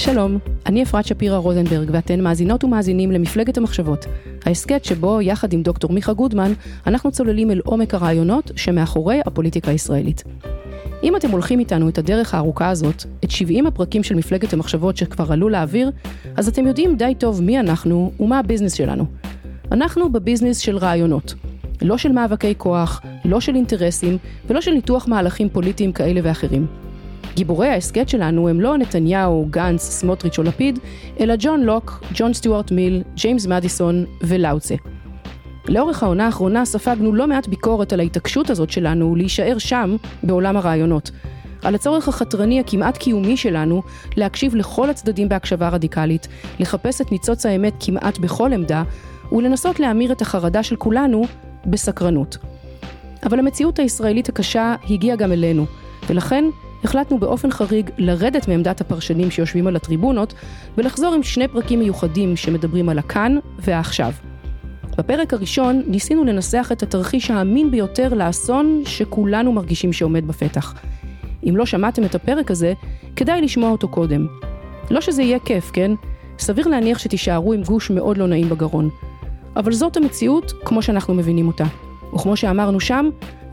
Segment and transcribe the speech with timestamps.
[0.00, 4.06] שלום, אני אפרת שפירא רוזנברג ואתן מאזינות ומאזינים למפלגת המחשבות,
[4.46, 6.52] ההסכת שבו יחד עם דוקטור מיכה גודמן
[6.86, 10.24] אנחנו צוללים אל עומק הרעיונות שמאחורי הפוליטיקה הישראלית.
[11.02, 15.32] אם אתם הולכים איתנו את הדרך הארוכה הזאת, את 70 הפרקים של מפלגת המחשבות שכבר
[15.32, 15.90] עלו לאוויר,
[16.36, 19.04] אז אתם יודעים די טוב מי אנחנו ומה הביזנס שלנו.
[19.72, 21.34] אנחנו בביזנס של רעיונות.
[21.82, 26.89] לא של מאבקי כוח, לא של אינטרסים ולא של ניתוח מהלכים פוליטיים כאלה ואחרים.
[27.34, 30.78] גיבורי ההסכת שלנו הם לא נתניהו, גנץ, סמוטריץ' או לפיד,
[31.20, 34.74] אלא ג'ון לוק, ג'ון סטיוארט מיל, ג'יימס מדיסון ולאוצה.
[35.68, 41.10] לאורך העונה האחרונה ספגנו לא מעט ביקורת על ההתעקשות הזאת שלנו להישאר שם, בעולם הרעיונות.
[41.62, 43.82] על הצורך החתרני הכמעט קיומי שלנו
[44.16, 46.28] להקשיב לכל הצדדים בהקשבה רדיקלית,
[46.60, 48.82] לחפש את ניצוץ האמת כמעט בכל עמדה,
[49.32, 51.24] ולנסות להמיר את החרדה של כולנו
[51.66, 52.36] בסקרנות.
[53.26, 55.66] אבל המציאות הישראלית הקשה הגיעה גם אלינו,
[56.08, 56.44] ולכן
[56.84, 60.34] החלטנו באופן חריג לרדת מעמדת הפרשנים שיושבים על הטריבונות
[60.78, 64.12] ולחזור עם שני פרקים מיוחדים שמדברים על הכאן והעכשיו.
[64.98, 70.74] בפרק הראשון ניסינו לנסח את התרחיש האמין ביותר לאסון שכולנו מרגישים שעומד בפתח.
[71.48, 72.72] אם לא שמעתם את הפרק הזה,
[73.16, 74.26] כדאי לשמוע אותו קודם.
[74.90, 75.92] לא שזה יהיה כיף, כן?
[76.38, 78.90] סביר להניח שתישארו עם גוש מאוד לא נעים בגרון.
[79.56, 81.64] אבל זאת המציאות כמו שאנחנו מבינים אותה.
[82.14, 83.08] וכמו שאמרנו שם,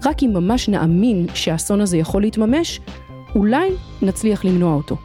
[0.06, 2.82] רק אם ממש נאמין שהאסון הזה יכול להתממש,
[3.38, 3.70] אולי
[4.02, 4.96] נצליח למנוע אותו.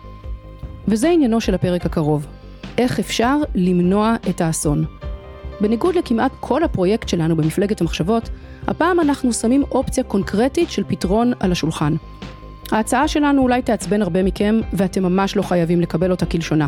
[0.89, 2.27] וזה עניינו של הפרק הקרוב.
[2.79, 4.85] איך אפשר למנוע את האסון.
[5.61, 8.31] בניגוד לכמעט כל הפרויקט שלנו במפלגת המחשבות,
[8.67, 11.95] הפעם אנחנו שמים אופציה קונקרטית של פתרון על השולחן.
[12.71, 16.67] ההצעה שלנו אולי תעצבן הרבה מכם, ואתם ממש לא חייבים לקבל אותה כלשונה.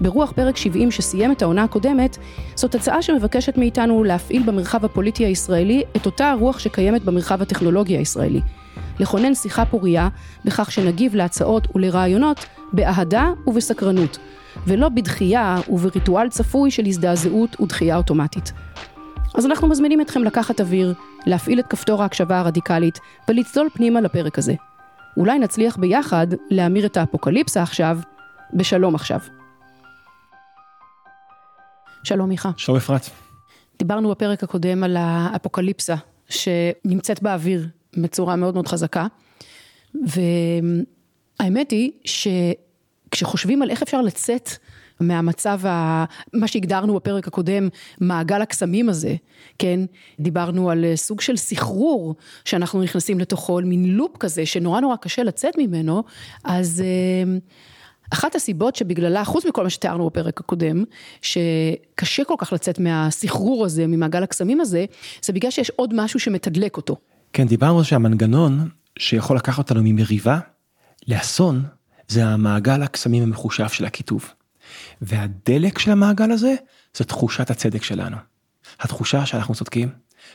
[0.00, 2.18] ברוח פרק 70 שסיים את העונה הקודמת,
[2.54, 8.40] זאת הצעה שמבקשת מאיתנו להפעיל במרחב הפוליטי הישראלי את אותה הרוח שקיימת במרחב הטכנולוגי הישראלי.
[9.00, 10.08] לכונן שיחה פורייה
[10.44, 14.18] בכך שנגיב להצעות ולרעיונות באהדה ובסקרנות,
[14.66, 18.52] ולא בדחייה ובריטואל צפוי של הזדעזעות ודחייה אוטומטית.
[19.34, 20.94] אז אנחנו מזמינים אתכם לקחת אוויר,
[21.26, 22.98] להפעיל את כפתור ההקשבה הרדיקלית
[23.28, 24.54] ולצלול פנימה לפרק הזה.
[25.16, 27.98] אולי נצליח ביחד להמיר את האפוקליפסה עכשיו
[28.54, 29.18] בשלום עכשיו.
[32.04, 32.50] שלום מיכה.
[32.56, 33.10] שלום אפרת.
[33.78, 35.94] דיברנו בפרק הקודם על האפוקליפסה
[36.28, 39.06] שנמצאת באוויר בצורה מאוד מאוד חזקה.
[41.40, 44.50] והאמת היא שכשחושבים על איך אפשר לצאת
[45.00, 46.04] מהמצב, ה...
[46.32, 47.68] מה שהגדרנו בפרק הקודם,
[48.00, 49.14] מעגל הקסמים הזה,
[49.58, 49.80] כן?
[50.20, 55.58] דיברנו על סוג של סחרור שאנחנו נכנסים לתוכו, מין לופ כזה שנורא נורא קשה לצאת
[55.58, 56.02] ממנו,
[56.44, 57.38] אז אה,
[58.12, 60.84] אחת הסיבות שבגללה, חוץ מכל מה שתיארנו בפרק הקודם,
[61.22, 64.84] שקשה כל כך לצאת מהסחרור הזה, ממעגל הקסמים הזה,
[65.22, 66.96] זה בגלל שיש עוד משהו שמתדלק אותו.
[67.32, 68.68] כן, דיברנו שהמנגנון
[68.98, 70.38] שיכול לקחת אותנו ממריבה
[71.08, 71.64] לאסון,
[72.08, 74.32] זה המעגל הקסמים המחושב של הכיתוב.
[75.02, 76.54] והדלק של המעגל הזה,
[76.96, 78.16] זה תחושת הצדק שלנו.
[78.80, 79.88] התחושה שאנחנו צודקים,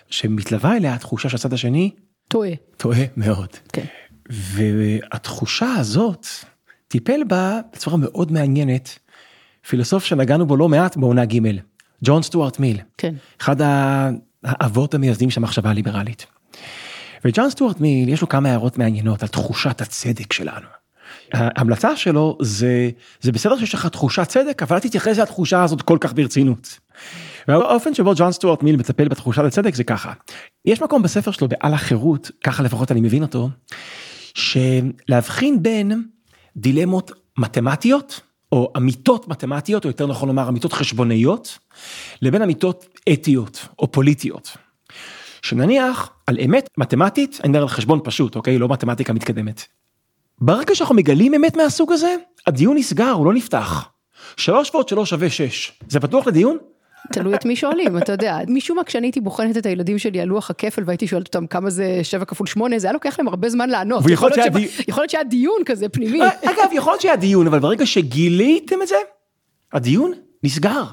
[0.09, 1.91] שמתלווה אליה התחושה שהצד השני
[2.27, 2.51] טועה.
[2.77, 3.49] טועה מאוד.
[3.73, 3.85] כן.
[4.29, 6.27] והתחושה הזאת,
[6.87, 8.99] טיפל בה בצורה מאוד מעניינת,
[9.67, 11.39] פילוסוף שנגענו בו לא מעט בעונה ג',
[12.03, 12.79] ג'ון סטוארט מיל.
[12.97, 13.15] כן.
[13.41, 13.55] אחד
[14.43, 16.25] האבות המייסדים של המחשבה הליברלית.
[17.25, 20.65] וג'ון סטוארט מיל יש לו כמה הערות מעניינות על תחושת הצדק שלנו.
[21.33, 22.89] ההמלצה שלו זה
[23.21, 26.79] זה בסדר שיש לך תחושת צדק אבל אל תתייחס לתחושה הזאת כל כך ברצינות.
[27.47, 30.13] והאופן שבו ג'ון סטוארט מיל מטפל בתחושת הצדק זה ככה.
[30.65, 33.49] יש מקום בספר שלו בעל החירות ככה לפחות אני מבין אותו.
[34.33, 36.03] שלהבחין בין
[36.57, 38.21] דילמות מתמטיות
[38.51, 41.57] או אמיתות מתמטיות או יותר נכון לומר אמיתות חשבוניות
[42.21, 44.57] לבין אמיתות אתיות או פוליטיות.
[45.43, 48.57] שנניח על אמת מתמטית, אני מדבר על חשבון פשוט, אוקיי?
[48.57, 49.65] לא מתמטיקה מתקדמת.
[50.41, 52.15] ברגע שאנחנו מגלים אמת מהסוג הזה,
[52.47, 53.89] הדיון נסגר, הוא לא נפתח.
[54.37, 55.71] שלוש ועוד שלוש שווה שש.
[55.89, 56.57] זה פתוח לדיון?
[57.11, 60.27] תלוי את מי שואלים, אתה יודע, משום מה כשאני הייתי בוחנת את הילדים שלי על
[60.27, 63.49] לוח הכפל והייתי שואלת אותם כמה זה 7 כפול 8, זה היה לוקח להם הרבה
[63.49, 64.03] זמן לענות.
[64.87, 66.21] יכול להיות שהיה דיון כזה פנימי.
[66.21, 68.95] אגב, יכול להיות שהיה דיון, אבל ברגע שגיליתם את זה,
[69.73, 70.13] הדיון
[70.43, 70.83] נסגר.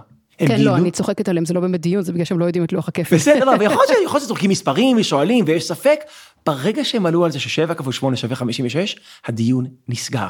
[0.49, 2.73] כן, לא, אני צוחקת עליהם, זה לא באמת דיון, זה בגלל שהם לא יודעים את
[2.73, 3.17] לוח הכפל.
[3.17, 6.01] בסדר, אבל יכול להיות שזורקים מספרים ושואלים ויש ספק,
[6.47, 8.97] ברגע שהם עלו על זה ששבע כפול שמונה שווה חמישים ושש,
[9.27, 10.29] הדיון נסגר.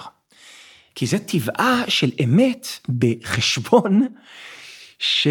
[0.94, 2.68] כי זה טבעה של אמת
[2.98, 4.06] בחשבון
[4.98, 5.26] ש...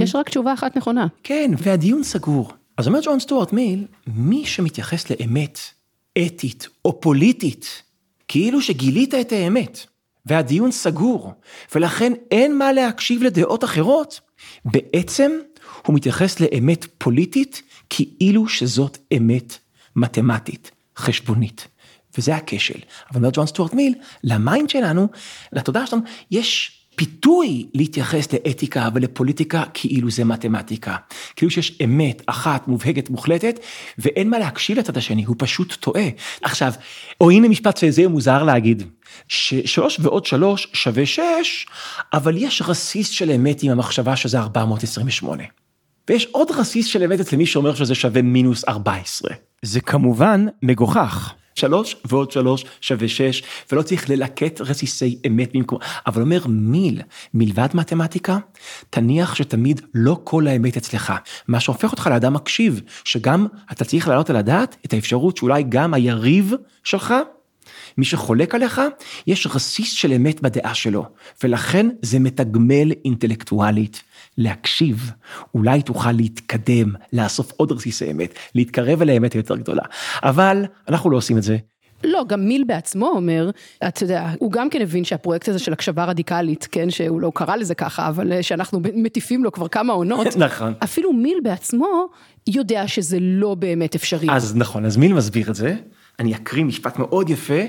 [0.00, 1.06] יש רק תשובה אחת נכונה.
[1.22, 2.52] כן, והדיון סגור.
[2.76, 5.58] אז אומר ג'ון סטוארט מיל, מי שמתייחס לאמת
[6.26, 7.82] אתית או פוליטית,
[8.28, 9.86] כאילו שגילית את האמת,
[10.26, 11.32] והדיון סגור,
[11.74, 14.20] ולכן אין מה להקשיב לדעות אחרות,
[14.64, 15.32] בעצם
[15.86, 19.58] הוא מתייחס לאמת פוליטית כאילו שזאת אמת
[19.96, 21.68] מתמטית, חשבונית.
[22.18, 22.78] וזה הכשל.
[23.10, 23.94] אבל אומר ג'ון סטוארט מיל,
[24.24, 25.08] ל mind שלנו,
[25.52, 30.96] לתודעה שלנו, יש פיתוי להתייחס לאתיקה ולפוליטיקה כאילו זה מתמטיקה.
[31.36, 33.60] כאילו שיש אמת אחת מובהקת מוחלטת
[33.98, 36.08] ואין מה להקשיב לצד השני, הוא פשוט טועה.
[36.42, 36.72] עכשיו,
[37.20, 38.82] או הנה משפט שזה מוזר להגיד,
[39.28, 41.66] ששלוש ועוד שלוש שווה שש,
[42.12, 45.42] אבל יש רסיס של אמת עם המחשבה שזה 428.
[46.08, 49.30] ויש עוד רסיס של אמת אצל מי שאומר שזה שווה מינוס 14.
[49.62, 51.34] זה כמובן מגוחך.
[51.56, 53.42] שלוש ועוד שלוש שווה שש,
[53.72, 57.02] ולא צריך ללקט רסיסי אמת במקום, אבל אומר מיל,
[57.34, 58.38] מלבד מתמטיקה,
[58.90, 61.12] תניח שתמיד לא כל האמת אצלך,
[61.48, 65.94] מה שהופך אותך לאדם מקשיב, שגם אתה צריך להעלות על הדעת את האפשרות שאולי גם
[65.94, 66.52] היריב
[66.84, 67.14] שלך,
[67.98, 68.80] מי שחולק עליך,
[69.26, 71.04] יש רסיס של אמת בדעה שלו,
[71.42, 74.02] ולכן זה מתגמל אינטלקטואלית.
[74.38, 75.10] להקשיב,
[75.54, 79.82] אולי תוכל להתקדם, לאסוף עוד רסיסי אמת, להתקרב אל האמת היותר גדולה.
[80.22, 81.56] אבל אנחנו לא עושים את זה.
[82.04, 83.50] לא, גם מיל בעצמו אומר,
[83.88, 87.56] אתה יודע, הוא גם כן הבין שהפרויקט הזה של הקשבה רדיקלית, כן, שהוא לא קרא
[87.56, 90.26] לזה ככה, אבל אה, שאנחנו מטיפים לו כבר כמה עונות.
[90.46, 90.74] נכון.
[90.84, 92.08] אפילו מיל בעצמו
[92.46, 94.28] יודע שזה לא באמת אפשרי.
[94.30, 95.76] אז נכון, אז מיל מסביר את זה.
[96.18, 97.60] אני אקריא משפט מאוד יפה,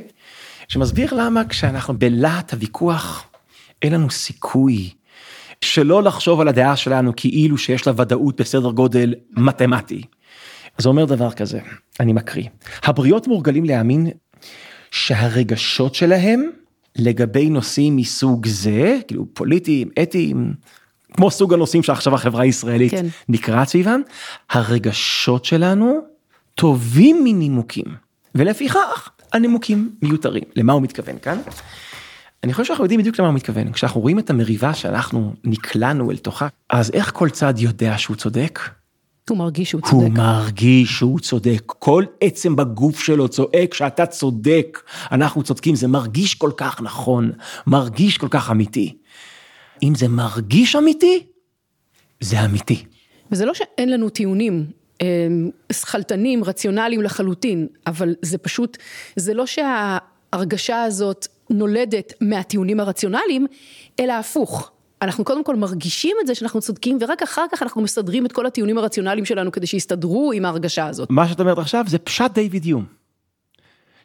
[0.68, 3.28] שמסביר למה כשאנחנו בלהט הוויכוח,
[3.82, 4.90] אין לנו סיכוי
[5.62, 10.02] שלא לחשוב על הדעה שלנו כאילו שיש לה ודאות בסדר גודל מתמטי.
[10.78, 11.60] אז הוא אומר דבר כזה,
[12.00, 12.48] אני מקריא,
[12.84, 14.08] הבריות מורגלים להאמין
[14.92, 16.50] שהרגשות שלהם
[16.96, 20.54] לגבי נושאים מסוג זה, כאילו פוליטיים, אתיים,
[21.14, 23.06] כמו סוג הנושאים שעכשיו החברה הישראלית כן.
[23.30, 24.02] נקרעת סביבם,
[24.50, 26.00] הרגשות שלנו
[26.56, 27.86] טובים מנימוקים,
[28.38, 30.44] ולפיכך הנימוקים מיותרים.
[30.56, 31.38] למה הוא מתכוון כאן?
[32.44, 33.72] אני חושב שאנחנו יודעים בדיוק למה הוא מתכוון.
[33.72, 38.60] כשאנחנו רואים את המריבה שאנחנו נקלענו אל תוכה, אז איך כל צד יודע שהוא צודק?
[39.30, 39.94] הוא מרגיש שהוא צודק.
[39.94, 41.62] הוא מרגיש שהוא צודק.
[41.80, 44.82] כל עצם בגוף שלו צועק שאתה צודק,
[45.12, 47.32] אנחנו צודקים, זה מרגיש כל כך נכון,
[47.68, 48.98] מרגיש כל כך אמיתי.
[49.84, 51.24] אם זה מרגיש אמיתי,
[52.20, 52.86] זה אמיתי.
[53.32, 54.66] וזה לא שאין לנו טיעונים
[55.72, 58.78] שכלתנים, רציונליים לחלוטין, אבל זה פשוט,
[59.16, 63.48] זה לא שההרגשה הזאת נולדת מהטיעונים הרציונליים,
[64.00, 64.72] אלא הפוך.
[65.02, 68.46] אנחנו קודם כל מרגישים את זה שאנחנו צודקים ורק אחר כך אנחנו מסדרים את כל
[68.46, 71.10] הטיעונים הרציונליים שלנו כדי שיסתדרו עם ההרגשה הזאת.
[71.10, 72.86] מה שאת אומרת עכשיו זה פשט דיוויד יום.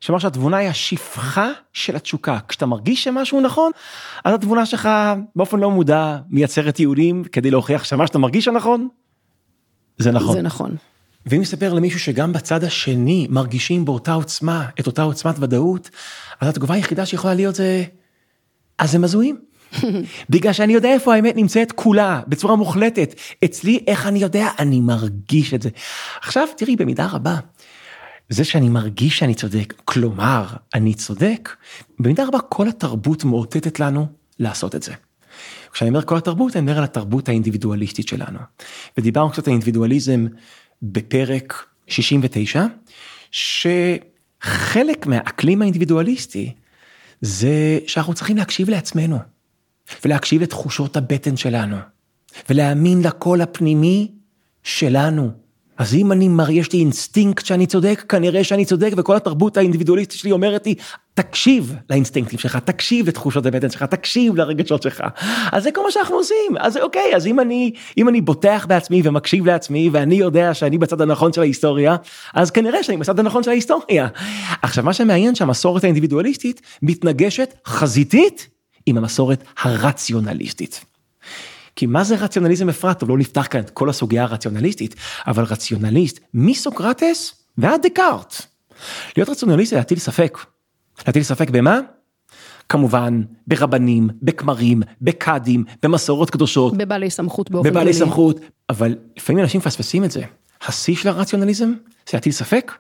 [0.01, 2.39] שאומר שהתבונה היא השפחה של התשוקה.
[2.49, 3.73] כשאתה מרגיש שמשהו נכון,
[4.25, 4.89] אז התבונה שלך
[5.37, 8.89] באופן לא מודע מייצרת טיעונים כדי להוכיח שמה שאתה מרגיש הנכון,
[9.99, 10.33] זה נכון.
[10.33, 10.77] זה נכון.
[11.27, 15.91] ואם נספר למישהו שגם בצד השני מרגישים באותה עוצמה, את אותה עוצמת ודאות,
[16.41, 17.85] אז התגובה היחידה שיכולה להיות זה,
[18.79, 19.41] אז הם הזויים.
[20.31, 23.15] בגלל שאני יודע איפה האמת נמצאת כולה, בצורה מוחלטת.
[23.45, 24.49] אצלי, איך אני יודע?
[24.59, 25.69] אני מרגיש את זה.
[26.23, 27.37] עכשיו, תראי, במידה רבה,
[28.29, 31.57] זה שאני מרגיש שאני צודק, כלומר, אני צודק,
[31.99, 34.07] במידה רבה כל התרבות מאותתת לנו
[34.39, 34.93] לעשות את זה.
[35.73, 38.39] כשאני אומר כל התרבות, אני מדבר על התרבות האינדיבידואליסטית שלנו.
[38.99, 40.27] ודיברנו קצת על אינדיבידואליזם
[40.83, 42.65] בפרק 69,
[43.31, 46.53] שחלק מהאקלים האינדיבידואליסטי
[47.21, 49.19] זה שאנחנו צריכים להקשיב לעצמנו,
[50.05, 51.77] ולהקשיב לתחושות הבטן שלנו,
[52.51, 54.11] ולהאמין לקול הפנימי
[54.63, 55.42] שלנו.
[55.79, 60.19] אז אם אני מראה, יש לי אינסטינקט שאני צודק, כנראה שאני צודק, וכל התרבות האינדיבידואליסטית
[60.19, 60.75] שלי אומרת לי,
[61.15, 65.03] תקשיב לאינסטינקטים שלך, תקשיב לתחושות הבטן שלך, תקשיב לרגשות שלך.
[65.53, 69.03] אז זה כל מה שאנחנו עושים, אז אוקיי, אז אם אני, אם אני בוטח בעצמי
[69.05, 71.97] ומקשיב לעצמי, ואני יודע שאני בצד הנכון של ההיסטוריה,
[72.35, 74.09] אז כנראה שאני בצד הנכון של ההיסטוריה.
[74.63, 78.49] עכשיו, מה שמעניין שהמסורת האינדיבידואליסטית מתנגשת חזיתית
[78.87, 80.92] עם המסורת הרציונליסטית.
[81.77, 83.01] כי מה זה רציונליזם אפרת?
[83.01, 84.95] טוב, לא נפתח כאן את כל הסוגיה הרציונליסטית,
[85.27, 88.35] אבל רציונליסט מסוקרטס ועד דקארט.
[89.17, 90.39] להיות רציונליסט זה להטיל ספק.
[91.07, 91.81] להטיל ספק במה?
[92.69, 96.77] כמובן ברבנים, בכמרים, בקאדים, במסורות קדושות.
[96.77, 97.81] בבעלי סמכות באופן כללי.
[97.81, 100.23] בבעלי סמכות, אבל לפעמים אנשים מפספסים את זה.
[100.67, 101.73] השיא של הרציונליזם
[102.07, 102.73] זה להטיל ספק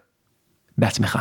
[0.78, 1.18] בעצמך.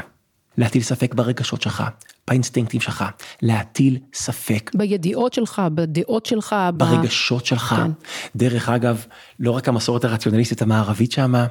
[0.57, 1.83] להטיל ספק ברגשות שלך,
[2.27, 3.05] באינסטינקטים שלך,
[3.41, 4.71] להטיל ספק.
[4.73, 6.55] בידיעות שלך, בדעות שלך.
[6.73, 7.75] ברגשות שלך.
[7.77, 7.91] כן.
[8.35, 9.05] דרך אגב,
[9.39, 11.47] לא רק המסורת הרציונליסטית המערבית שמה,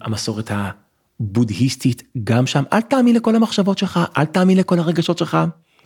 [0.00, 0.50] המסורת
[1.20, 5.38] הבודהיסטית גם שם, אל תאמין לכל המחשבות שלך, אל תאמין לכל הרגשות שלך.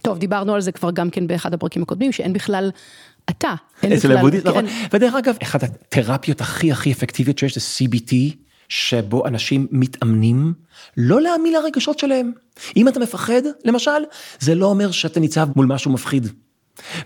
[0.02, 2.70] טוב, דיברנו על זה כבר גם כן באחד הפרקים הקודמים, שאין בכלל
[3.30, 3.54] אתה.
[3.82, 4.46] אין אצל בכלל- הבודהיסט.
[4.46, 4.64] נכון.
[4.92, 8.14] ודרך אגב, אחת התרפיות הכי הכי אפקטיביות שיש זה CBT,
[8.68, 10.52] שבו אנשים מתאמנים
[10.96, 12.32] לא להאמין לרגשות שלהם.
[12.76, 13.90] אם אתה מפחד, למשל,
[14.40, 16.26] זה לא אומר שאתה ניצב מול משהו מפחיד.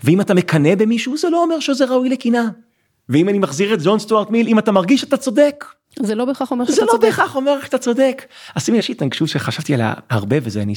[0.03, 2.45] ואם אתה מקנא במישהו, זה לא אומר שזה ראוי לקנאה.
[3.09, 5.65] ואם אני מחזיר את ג'ון סטוארט מיל, אם אתה מרגיש שאתה צודק,
[5.99, 7.03] זה לא בהכרח אומר זה שאתה לא צודק.
[7.03, 8.25] בהכרח אומר שאתה צודק.
[8.55, 10.73] אז שימי יש התנגשות שחשבתי עליה הרבה וזה אני...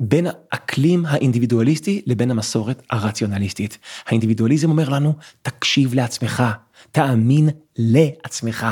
[0.00, 3.78] בין האקלים האינדיבידואליסטי לבין המסורת הרציונליסטית.
[4.06, 6.42] האינדיבידואליזם אומר לנו, תקשיב לעצמך,
[6.92, 8.66] תאמין לעצמך.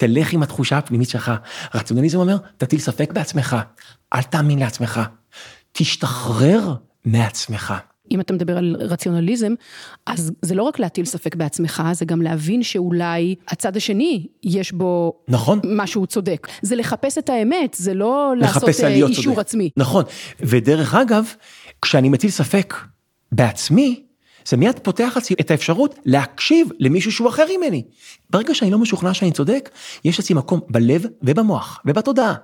[0.00, 1.32] תלך עם התחושה הפנימית שלך.
[1.74, 3.56] רציונליזם אומר, תטיל ספק בעצמך,
[4.14, 5.00] אל תאמין לעצמך.
[5.72, 7.74] תשתחרר מעצמך.
[8.10, 9.54] אם אתה מדבר על רציונליזם,
[10.06, 15.12] אז זה לא רק להטיל ספק בעצמך, זה גם להבין שאולי הצד השני, יש בו
[15.28, 15.60] נכון.
[15.64, 16.48] משהו צודק.
[16.62, 19.38] זה לחפש את האמת, זה לא לעשות אה, אישור צודק.
[19.38, 19.70] עצמי.
[19.76, 20.04] נכון,
[20.40, 21.24] ודרך אגב,
[21.82, 22.74] כשאני מטיל ספק
[23.32, 24.02] בעצמי,
[24.46, 27.82] זה מיד פותח אצלי את האפשרות להקשיב למישהו שהוא אחר ממני.
[28.30, 29.70] ברגע שאני לא משוכנע שאני צודק,
[30.04, 32.34] יש אצלי מקום בלב ובמוח ובתודעה.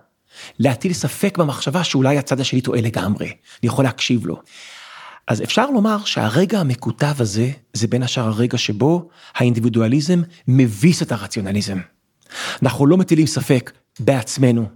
[0.58, 4.36] להטיל ספק במחשבה שאולי הצד השני טועה לגמרי, אני יכול להקשיב לו.
[5.28, 11.78] אז אפשר לומר שהרגע המקוטב הזה, זה בין השאר הרגע שבו האינדיבידואליזם מביס את הרציונליזם.
[12.62, 14.66] אנחנו לא מטילים ספק בעצמנו.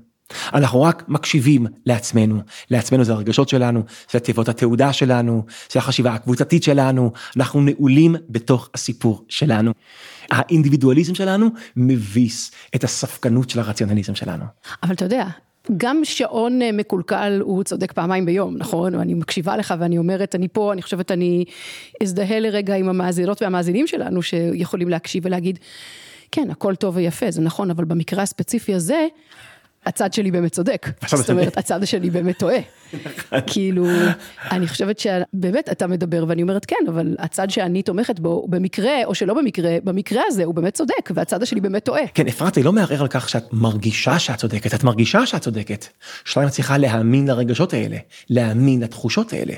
[0.54, 3.82] אנחנו רק מקשיבים לעצמנו, לעצמנו זה הרגשות שלנו,
[4.12, 9.72] זה תיבות התעודה שלנו, זה החשיבה הקבוצתית שלנו, אנחנו נעולים בתוך הסיפור שלנו.
[10.30, 14.44] האינדיבידואליזם שלנו מביס את הספקנות של הרציונליזם שלנו.
[14.82, 15.26] אבל אתה יודע,
[15.76, 18.94] גם שעון אה, מקולקל הוא צודק פעמיים ביום, נכון?
[18.94, 21.44] ואני מקשיבה לך ואני אומרת, אני פה, אני חושבת, אני
[22.02, 25.58] אזדהה לרגע עם המאזינות והמאזינים שלנו שיכולים להקשיב ולהגיד,
[26.32, 29.06] כן, הכל טוב ויפה, זה נכון, אבל במקרה הספציפי הזה,
[29.86, 30.86] הצד שלי באמת צודק.
[31.08, 31.58] זאת אומרת.
[31.58, 32.58] הצד השני באמת טועה.
[33.46, 33.86] כאילו,
[34.50, 39.14] אני חושבת שבאמת אתה מדבר ואני אומרת כן, אבל הצד שאני תומכת בו, במקרה או
[39.14, 42.02] שלא במקרה, במקרה הזה הוא באמת צודק והצד השני באמת טועה.
[42.14, 45.86] כן, אפרת, אני לא מערער על כך שאת מרגישה שאת צודקת, את מרגישה שאת צודקת.
[46.24, 47.96] שתיים, את צריכה להאמין לרגשות האלה,
[48.30, 49.54] להאמין לתחושות האלה.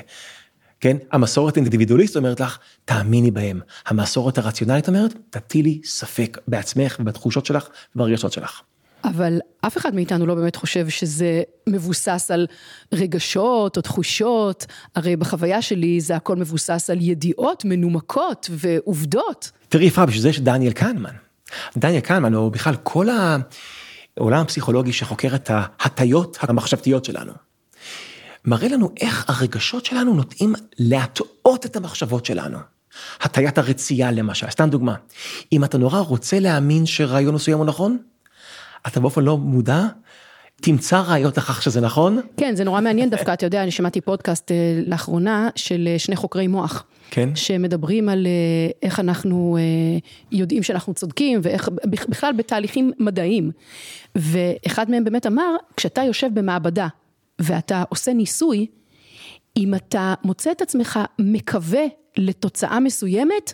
[0.79, 3.59] כן, המסורת האינדיבידואליסט אומרת לך, תאמיני בהם.
[3.85, 8.61] המסורת הרציונלית אומרת, תטילי ספק בעצמך ובתחושות שלך וברגשות שלך.
[9.03, 12.47] אבל אף אחד מאיתנו לא באמת חושב שזה מבוסס על
[12.93, 19.51] רגשות או תחושות, הרי בחוויה שלי זה הכל מבוסס על ידיעות מנומקות ועובדות.
[19.69, 21.13] תראי, אפרת, בשביל זה יש דניאל קנמן.
[21.77, 27.33] דניאל קנמן, או בכלל כל העולם הפסיכולוגי שחוקר את ההטיות המחשבתיות שלנו.
[28.45, 32.57] מראה לנו איך הרגשות שלנו נוטים להטעות את המחשבות שלנו.
[33.21, 34.95] הטיית הרצייה למשל, סתם דוגמה.
[35.51, 37.97] אם אתה נורא רוצה להאמין שרעיון מסוים הוא נכון,
[38.87, 39.85] אתה באופן לא מודע,
[40.55, 42.19] תמצא ראיות לכך שזה נכון.
[42.37, 44.55] כן, זה נורא מעניין דווקא, אתה יודע, אני שמעתי פודקאסט אה,
[44.87, 46.83] לאחרונה של אה, שני חוקרי מוח.
[47.11, 47.29] כן.
[47.35, 49.57] שמדברים על אה, איך אנחנו
[50.31, 53.51] יודעים שאנחנו צודקים ואיך בכ- בכלל בתהליכים מדעיים.
[54.15, 56.87] ואחד מהם באמת אמר, כשאתה יושב במעבדה
[57.39, 58.65] ואתה עושה ניסוי,
[59.57, 61.83] אם אתה מוצא את עצמך מקווה
[62.17, 63.53] לתוצאה מסוימת,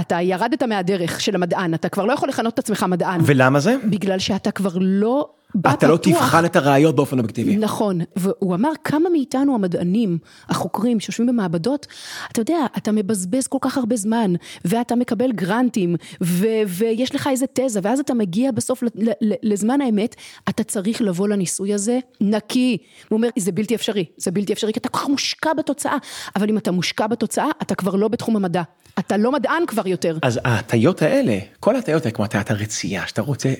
[0.00, 3.20] אתה ירדת מהדרך של המדען, אתה כבר לא יכול לכנות את עצמך מדען.
[3.24, 3.76] ולמה זה?
[3.84, 5.30] בגלל שאתה כבר לא
[5.74, 5.96] אתה לא.
[5.96, 7.56] תבחן את הראיות באופן אובייקטיבי.
[7.56, 10.18] נכון, והוא אמר כמה מאיתנו המדענים,
[10.48, 11.86] החוקרים שיושבים במעבדות,
[12.32, 14.32] אתה יודע, אתה מבזבז כל כך הרבה זמן,
[14.64, 18.86] ואתה מקבל גרנטים, ו- ויש לך איזה תזה, ואז אתה מגיע בסוף ל-
[19.20, 20.16] ל- לזמן האמת,
[20.48, 22.76] אתה צריך לבוא לניסוי הזה נקי.
[23.08, 25.96] הוא אומר, זה בלתי אפשרי, זה בלתי אפשרי, כי אתה כל כך מושקע בתוצאה,
[26.36, 28.62] אבל אם אתה מושקע בתוצאה, אתה כבר לא בתחום המדע.
[28.98, 30.18] אתה לא מדען כבר יותר.
[30.22, 33.54] אז ההטיות האלה, כל ההטיות האלה, כמו הטיית הרצייה, שאתה רוצה,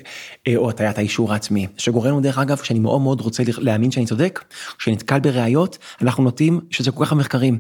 [0.49, 4.07] אה, או הטיית האישור העצמי, שגורם לנו דרך אגב, שאני מאוד מאוד רוצה להאמין שאני
[4.07, 4.45] צודק,
[4.79, 7.59] כשנתקל בראיות, אנחנו נוטים, שזה כל כך המחקרים,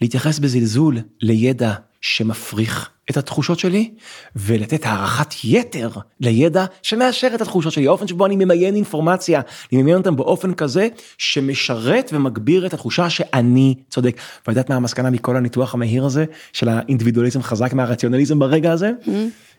[0.00, 3.90] להתייחס בזלזול לידע שמפריך את התחושות שלי,
[4.36, 5.90] ולתת הערכת יתר
[6.20, 9.40] לידע שמאשר את התחושות שלי, האופן שבו אני ממיין אינפורמציה,
[9.72, 10.88] אני ממיין אותם באופן כזה
[11.18, 14.16] שמשרת ומגביר את התחושה שאני צודק.
[14.40, 18.90] ואת יודעת מה המסקנה מכל הניתוח המהיר הזה, של האינדיבידואליזם חזק מהרציונליזם ברגע הזה?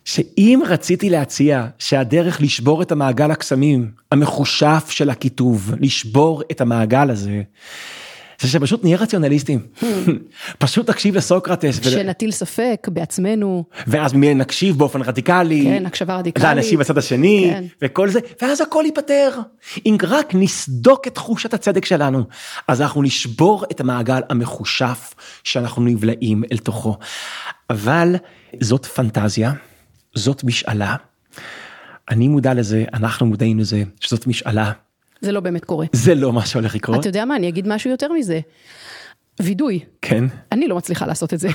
[0.06, 7.42] שאם רציתי להציע שהדרך לשבור את המעגל הקסמים המחושף של הכיתוב, לשבור את המעגל הזה,
[8.42, 9.60] זה שפשוט נהיה רציונליסטים.
[10.60, 11.80] פשוט תקשיב לסוקרטס.
[11.84, 15.64] שנטיל ספק בעצמנו, ואז נקשיב באופן רדיקלי.
[15.64, 16.48] כן, הקשבה רדיקלית.
[16.48, 17.64] לאנשים בצד השני, כן.
[17.82, 19.40] וכל זה, ואז הכל ייפתר.
[19.86, 22.24] אם רק נסדוק את תחושת הצדק שלנו,
[22.68, 26.98] אז אנחנו נשבור את המעגל המחושף שאנחנו נבלעים אל תוכו.
[27.70, 28.16] אבל
[28.60, 29.52] זאת פנטזיה,
[30.16, 30.96] זאת משאלה.
[32.10, 34.72] אני מודע לזה, אנחנו מודעים לזה, שזאת משאלה.
[35.22, 35.86] זה לא באמת קורה.
[35.94, 37.00] זה לא מה שהולך לקרות.
[37.00, 38.40] אתה יודע מה, אני אגיד משהו יותר מזה.
[39.42, 39.80] וידוי.
[40.02, 40.24] כן.
[40.52, 41.50] אני לא מצליחה לעשות את זה.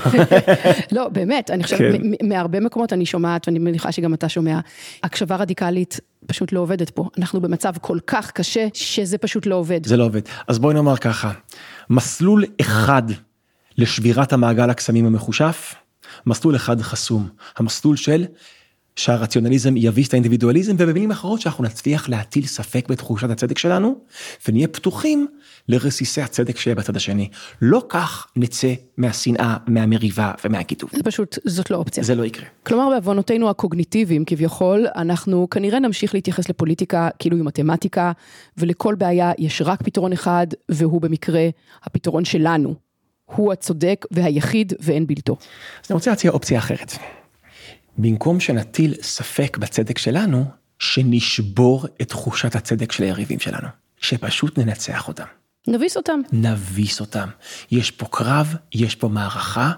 [0.92, 2.28] לא, באמת, אני חושבת, כן.
[2.28, 4.60] מהרבה מקומות אני שומעת, ואני מניחה שגם אתה שומע,
[5.02, 7.08] הקשבה רדיקלית פשוט לא עובדת פה.
[7.18, 9.86] אנחנו במצב כל כך קשה, שזה פשוט לא עובד.
[9.86, 10.20] זה לא עובד.
[10.48, 11.32] אז בואי נאמר ככה,
[11.90, 13.02] מסלול אחד
[13.78, 15.74] לשבירת המעגל הקסמים המחושף,
[16.26, 18.24] מסלול אחד חסום, המסלול של
[18.96, 23.94] שהרציונליזם יביס את האינדיבידואליזם ובמילים אחרות שאנחנו נצליח להטיל ספק בתחושת הצדק שלנו
[24.48, 25.26] ונהיה פתוחים
[25.68, 27.28] לרסיסי הצדק שיהיה בצד השני.
[27.62, 30.90] לא כך נצא מהשנאה, מהמריבה ומהקיטוב.
[30.92, 32.02] זה פשוט, זאת לא אופציה.
[32.02, 32.46] זה לא יקרה.
[32.62, 38.12] כלומר, בעוונותינו הקוגניטיביים כביכול, אנחנו כנראה נמשיך להתייחס לפוליטיקה כאילו היא מתמטיקה,
[38.56, 41.48] ולכל בעיה יש רק פתרון אחד, והוא במקרה
[41.84, 42.74] הפתרון שלנו.
[43.24, 45.36] הוא הצודק והיחיד ואין בלתו.
[45.84, 46.92] אז אני רוצה להציע אופציה אחרת.
[47.98, 50.44] במקום שנטיל ספק בצדק שלנו,
[50.78, 53.68] שנשבור את תחושת הצדק של היריבים שלנו.
[54.00, 55.24] שפשוט ננצח אותם.
[55.68, 56.20] נביס אותם.
[56.32, 57.28] נביס אותם.
[57.70, 59.72] יש פה קרב, יש פה מערכה,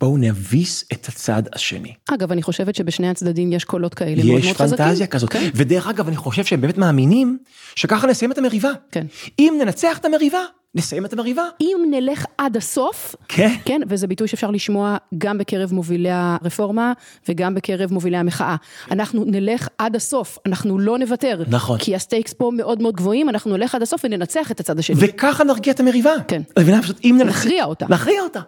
[0.00, 1.94] בואו נביס את הצד השני.
[2.14, 4.84] אגב, אני חושבת שבשני הצדדים יש קולות כאלה מאוד יש מאוד חזקים.
[4.84, 5.30] פנטזיה כזאת.
[5.32, 5.50] כן.
[5.54, 7.38] ודרך אגב, אני חושב שהם באמת מאמינים
[7.74, 8.70] שככה נסיים את המריבה.
[8.90, 9.06] כן.
[9.38, 10.40] אם ננצח את המריבה,
[10.74, 11.42] נסיים את המריבה.
[11.60, 13.54] אם נלך עד הסוף, כן.
[13.64, 16.92] כן, וזה ביטוי שאפשר לשמוע גם בקרב מובילי הרפורמה
[17.28, 18.56] וגם בקרב מובילי המחאה.
[18.90, 21.42] אנחנו נלך עד הסוף, אנחנו לא נוותר.
[21.48, 21.78] נכון.
[21.78, 24.96] כי הסטייקס פה מאוד מאוד גבוהים, אנחנו נלך עד הסוף וננצח את הצד השני.
[24.98, 26.12] וככה נרגיע את המריבה.
[26.28, 26.42] כן.
[26.52, 26.82] את מבינה?
[26.82, 27.28] פשוט אם ננצח...
[27.28, 27.86] נכריע אותה.
[27.88, 28.40] נכריע אותה.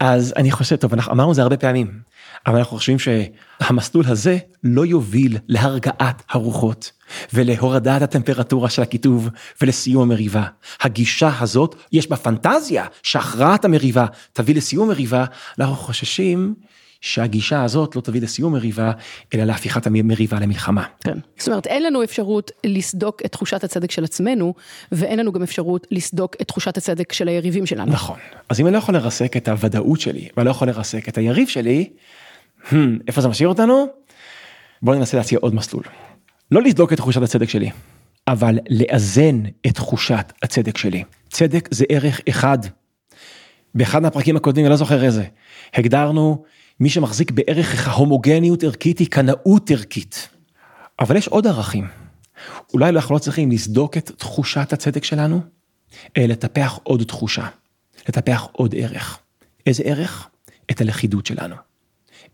[0.00, 2.00] אז אני חושב, טוב, אנחנו אמרנו זה הרבה פעמים,
[2.46, 6.92] אבל אנחנו חושבים שהמסלול הזה לא יוביל להרגעת הרוחות
[7.32, 9.28] ולהורדת הטמפרטורה של הקיטוב
[9.60, 10.44] ולסיום המריבה.
[10.80, 15.24] הגישה הזאת, יש בה פנטזיה שהכרעת המריבה תביא לסיום מריבה,
[15.58, 16.54] אנחנו חוששים
[17.06, 18.92] שהגישה הזאת לא תביא לסיום מריבה,
[19.34, 20.84] אלא להפיכת המריבה למלחמה.
[21.00, 21.18] כן.
[21.38, 24.54] זאת אומרת, אין לנו אפשרות לסדוק את תחושת הצדק של עצמנו,
[24.92, 27.92] ואין לנו גם אפשרות לסדוק את תחושת הצדק של היריבים שלנו.
[27.92, 28.18] נכון.
[28.48, 31.48] אז אם אני לא יכול לרסק את הוודאות שלי, ואני לא יכול לרסק את היריב
[31.48, 31.88] שלי,
[32.62, 32.74] hmm,
[33.06, 33.86] איפה זה משאיר אותנו?
[34.82, 35.84] בואו ננסה להציע עוד מסלול.
[36.50, 37.70] לא לסדוק את תחושת הצדק שלי,
[38.28, 41.04] אבל לאזן את תחושת הצדק שלי.
[41.28, 42.58] צדק זה ערך אחד.
[43.74, 45.24] באחד מהפרקים הקודמים, אני לא זוכר איזה,
[45.74, 46.44] הגדרנו
[46.80, 50.28] מי שמחזיק בערך ההומוגניות ערכית היא קנאות ערכית.
[51.00, 51.88] אבל יש עוד ערכים.
[52.74, 55.40] אולי אנחנו לא צריכים לסדוק את תחושת הצדק שלנו,
[56.18, 57.48] לטפח עוד תחושה,
[58.08, 59.18] לטפח עוד ערך.
[59.66, 60.28] איזה ערך?
[60.70, 61.56] את הלכידות שלנו,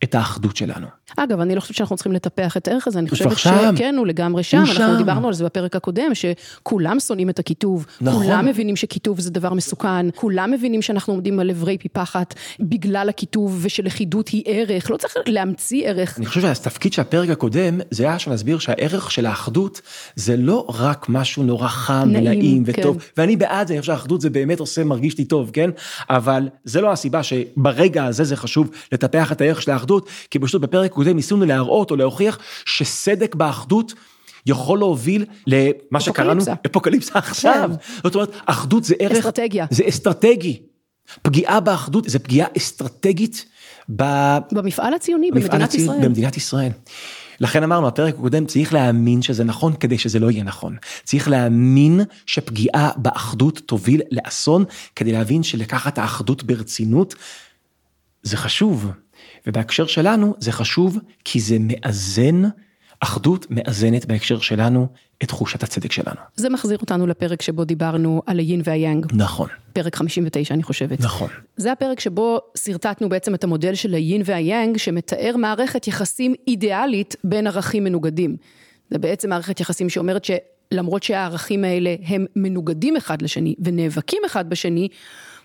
[0.04, 0.86] את האחדות שלנו.
[1.16, 3.38] אגב, אני לא חושבת שאנחנו צריכים לטפח את הערך הזה, אני חושבת.
[3.38, 4.94] שכן, הוא לגמרי שם, אנחנו שם.
[4.98, 8.22] דיברנו על זה בפרק הקודם, שכולם שונאים את הקיטוב, נכון.
[8.22, 13.08] כולם מבינים שקיטוב זה דבר מסוכן, כולם מבינים שאנחנו עומדים על עברי פי פחת בגלל
[13.08, 16.18] הקיטוב ושלכידות היא ערך, לא צריך להמציא ערך.
[16.18, 19.80] אני חושב שהתפקיד של הפרק הקודם זה היה להסביר שהערך של האחדות
[20.16, 22.80] זה לא רק משהו נורא חם נעים, ונעים כן.
[22.80, 25.70] וטוב ואני בעד זה, אני חושב שהאחדות זה באמת עושה מרגיש לי טוב כן
[26.10, 29.91] אבל זה לא הסיבה שברגע הזה זה חשוב לטפח את הערך של האחדות
[30.30, 33.92] כי פשוט בפרק הקודם ניסינו להראות או להוכיח שסדק באחדות.
[34.46, 37.18] יכול להוביל למה שקראנו אפוקליפסה.
[37.18, 37.70] עכשיו,
[38.04, 39.66] זאת אומרת אחדות זה ערך, אסטרטגיה.
[39.70, 40.62] זה אסטרטגי,
[41.22, 43.44] פגיעה באחדות זה פגיעה אסטרטגית
[43.96, 46.04] ב- במפעל הציוני, במפעל במדינת הציון- ישראל.
[46.08, 46.70] במדינת ישראל.
[47.40, 50.76] לכן אמרנו, הפרק הקודם צריך להאמין שזה נכון כדי שזה לא יהיה נכון.
[51.04, 54.64] צריך להאמין שפגיעה באחדות תוביל לאסון,
[54.96, 57.14] כדי להבין שלקחת האחדות ברצינות
[58.22, 58.90] זה חשוב.
[59.46, 62.42] ובהקשר שלנו זה חשוב כי זה מאזן,
[63.00, 64.86] אחדות מאזנת בהקשר שלנו
[65.22, 66.20] את תחושת הצדק שלנו.
[66.36, 71.00] זה מחזיר אותנו לפרק שבו דיברנו על היין והיאנג, נכון, פרק 59 אני חושבת.
[71.00, 71.28] נכון.
[71.56, 77.46] זה הפרק שבו שרטטנו בעצם את המודל של היין והיאנג, שמתאר מערכת יחסים אידיאלית בין
[77.46, 78.36] ערכים מנוגדים.
[78.90, 84.88] זה בעצם מערכת יחסים שאומרת שלמרות שהערכים האלה הם מנוגדים אחד לשני ונאבקים אחד בשני,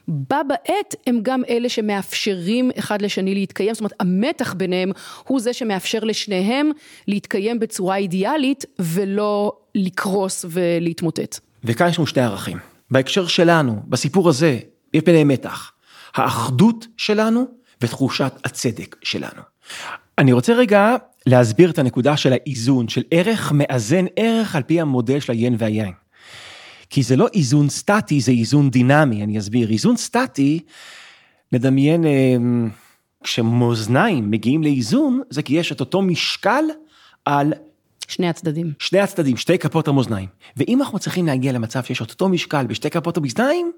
[0.08, 4.92] בה בעת הם גם אלה שמאפשרים אחד לשני להתקיים, זאת אומרת המתח ביניהם
[5.28, 6.72] הוא זה שמאפשר לשניהם
[7.08, 11.40] להתקיים בצורה אידיאלית ולא לקרוס ולהתמוטט.
[11.64, 12.58] וכאן יש לנו שני ערכים.
[12.92, 14.60] בהקשר שלנו, בסיפור הזה,
[14.94, 15.72] יש ביניהם מתח.
[16.16, 17.46] האחדות שלנו
[17.82, 19.42] ותחושת הצדק שלנו.
[20.18, 25.20] אני רוצה רגע להסביר את הנקודה של האיזון, של ערך מאזן ערך על פי המודל
[25.20, 25.92] של היין והיין.
[26.90, 29.70] כי זה לא איזון סטטי, זה איזון דינמי, אני אסביר.
[29.70, 30.60] איזון סטטי,
[31.52, 32.36] נדמיין, אה,
[33.24, 36.64] כשמאזניים מגיעים לאיזון, זה כי יש את אותו משקל
[37.26, 37.54] על
[38.08, 38.74] שני הצדדים.
[38.80, 40.30] שני הצדדים, שתי כפות המאזניים.
[40.58, 43.72] ואם אנחנו צריכים להגיע למצב שיש את אותו משקל בשתי כפות המאזניים,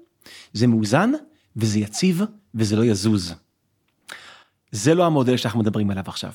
[0.52, 1.10] זה מאוזן
[1.56, 2.22] וזה יציב
[2.54, 3.34] וזה לא יזוז.
[4.72, 6.32] זה לא המודל שאנחנו מדברים עליו עכשיו.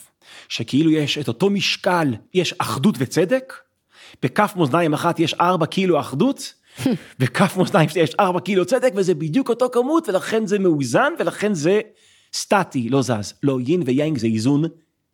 [0.50, 3.54] שכאילו יש את אותו משקל, יש אחדות וצדק,
[4.24, 6.54] בכף מאזניים אחת יש ארבע קילו אחדות,
[7.20, 11.82] וכף מאזניים יש 4 קילו צדק וזה בדיוק אותו כמות ולכן זה מאוזן ולכן זה
[12.34, 13.34] סטטי, לא זז.
[13.44, 14.64] לא יין ויין זה איזון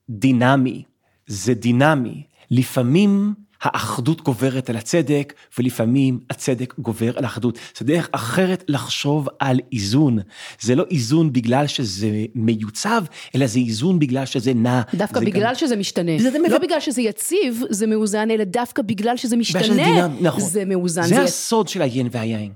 [0.10, 0.84] דינמי.
[1.28, 2.24] זה דינמי.
[2.52, 7.60] לפעמים האחדות גוברת על הצדק, ולפעמים הצדק גובר על האחדות.
[7.78, 10.20] זה דרך אחרת לחשוב על איזון.
[10.60, 13.04] זה לא איזון בגלל שזה מיוצב,
[13.36, 14.82] אלא זה איזון בגלל שזה נע.
[14.94, 15.56] דווקא בגלל גם...
[15.56, 16.12] שזה משתנה.
[16.18, 20.18] זה, זה לא בגלל שזה יציב, זה מאוזן, אלא דווקא בגלל שזה משתנה, שזה דינם,
[20.22, 20.42] נכון.
[20.42, 21.04] זה מאוזן.
[21.04, 22.52] זה, זה הסוד של היין והיין.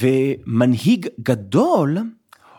[0.00, 1.98] ומנהיג גדול,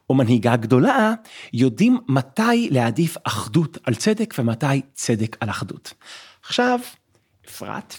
[0.09, 1.13] או מנהיגה גדולה,
[1.53, 5.93] יודעים מתי להעדיף אחדות על צדק ומתי צדק על אחדות.
[6.43, 6.79] עכשיו,
[7.57, 7.95] אפרת,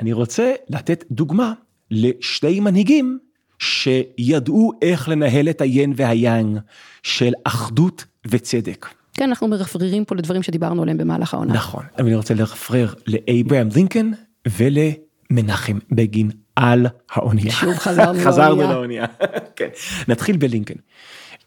[0.00, 1.52] אני רוצה לתת דוגמה
[1.90, 3.18] לשתי מנהיגים
[3.58, 6.58] שידעו איך לנהל את היין והיין
[7.02, 8.86] של אחדות וצדק.
[9.14, 11.54] כן, אנחנו מרפררים פה לדברים שדיברנו עליהם במהלך העונה.
[11.54, 14.10] נכון, אני רוצה לרפרר לאברהם לינקן
[14.48, 17.50] ולמנחם בגין על האונייה.
[17.52, 18.26] שוב חזרנו לאונייה.
[18.32, 19.06] חזרנו לאונייה,
[19.56, 19.68] כן.
[20.08, 20.74] נתחיל בלינקן.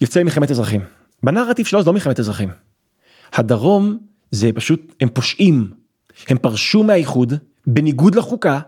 [0.02, 0.82] יוצא מלחמת אזרחים.
[1.24, 2.50] בנרטיב שלו זה לא מלחמת אזרחים.
[3.34, 3.98] הדרום
[4.32, 5.79] זה פשוט, הם פושעים
[6.28, 7.34] הם פרשו מהאיחוד
[7.68, 8.60] בניגוד לחוקה,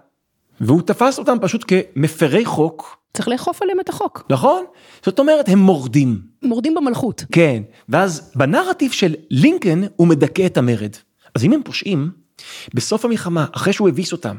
[0.62, 2.98] והוא תפס אותם פשוט כמפרי חוק.
[3.14, 4.26] צריך לאכוף עליהם את החוק.
[4.30, 4.66] נכון?
[5.06, 6.22] זאת אומרת, הם מורדים.
[6.44, 7.26] מורדים במלכות.
[7.32, 10.96] כן, ואז בנרטיב של לינקן הוא מדכא את המרד.
[11.36, 12.12] אז אם הם פושעים,
[12.74, 14.36] בסוף המלחמה, אחרי שהוא הביס אותם,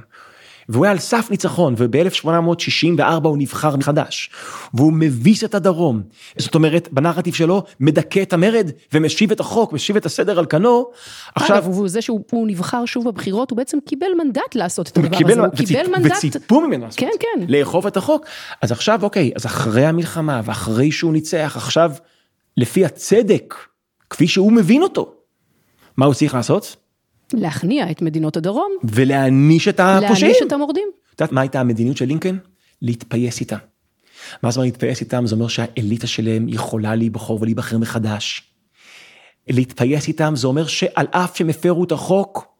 [0.68, 4.30] והוא היה על סף ניצחון וב-1864 הוא נבחר מחדש.
[4.74, 6.02] והוא מביס את הדרום.
[6.38, 10.90] זאת אומרת בנרטיב שלו מדכא את המרד ומשיב את החוק משיב את הסדר על כנו.
[11.34, 15.32] עכשיו הוא זה שהוא נבחר שוב בבחירות הוא בעצם קיבל מנדט לעשות את הדבר קיבל,
[15.32, 15.40] הזה.
[15.40, 17.44] הוא קיבל מנדט וציפו ממנו לעשות כן כן.
[17.48, 18.26] לאכוף את החוק.
[18.62, 21.92] אז עכשיו אוקיי אז אחרי המלחמה ואחרי שהוא ניצח עכשיו
[22.56, 23.54] לפי הצדק
[24.10, 25.14] כפי שהוא מבין אותו
[25.96, 26.76] מה הוא צריך לעשות?
[27.34, 28.72] להכניע את מדינות הדרום.
[28.84, 30.30] ולהעניש את הפושעים.
[30.30, 30.88] להעניש את המורדים.
[31.14, 32.36] את יודעת מה הייתה המדיניות של לינקן?
[32.82, 33.56] להתפייס איתה.
[34.42, 35.26] מה זאת אומרת להתפייס איתם?
[35.26, 38.42] זה אומר שהאליטה שלהם יכולה להיבחר ולהיבחר מחדש.
[39.48, 42.52] להתפייס איתם זה אומר שעל אף שהם הפרו את החוק,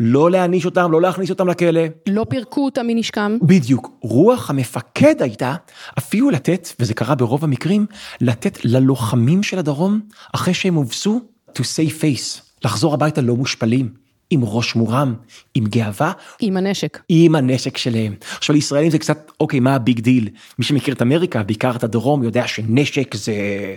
[0.00, 1.80] לא להעניש אותם, לא להכניס אותם לכלא.
[2.08, 3.38] לא פירקו אותם מנשקם.
[3.42, 3.90] בדיוק.
[4.00, 5.54] רוח המפקד הייתה
[5.98, 7.86] אפילו לתת, וזה קרה ברוב המקרים,
[8.20, 10.00] לתת ללוחמים של הדרום,
[10.34, 14.07] אחרי שהם הובסו, to save face, לחזור הביתה לא מושפלים.
[14.30, 15.14] עם ראש מורם,
[15.54, 16.12] עם גאווה.
[16.40, 17.02] עם הנשק.
[17.08, 18.14] עם הנשק שלהם.
[18.38, 20.28] עכשיו לישראלים זה קצת, אוקיי, מה הביג דיל?
[20.58, 23.34] מי שמכיר את אמריקה, בעיקר את הדרום, יודע שנשק זה...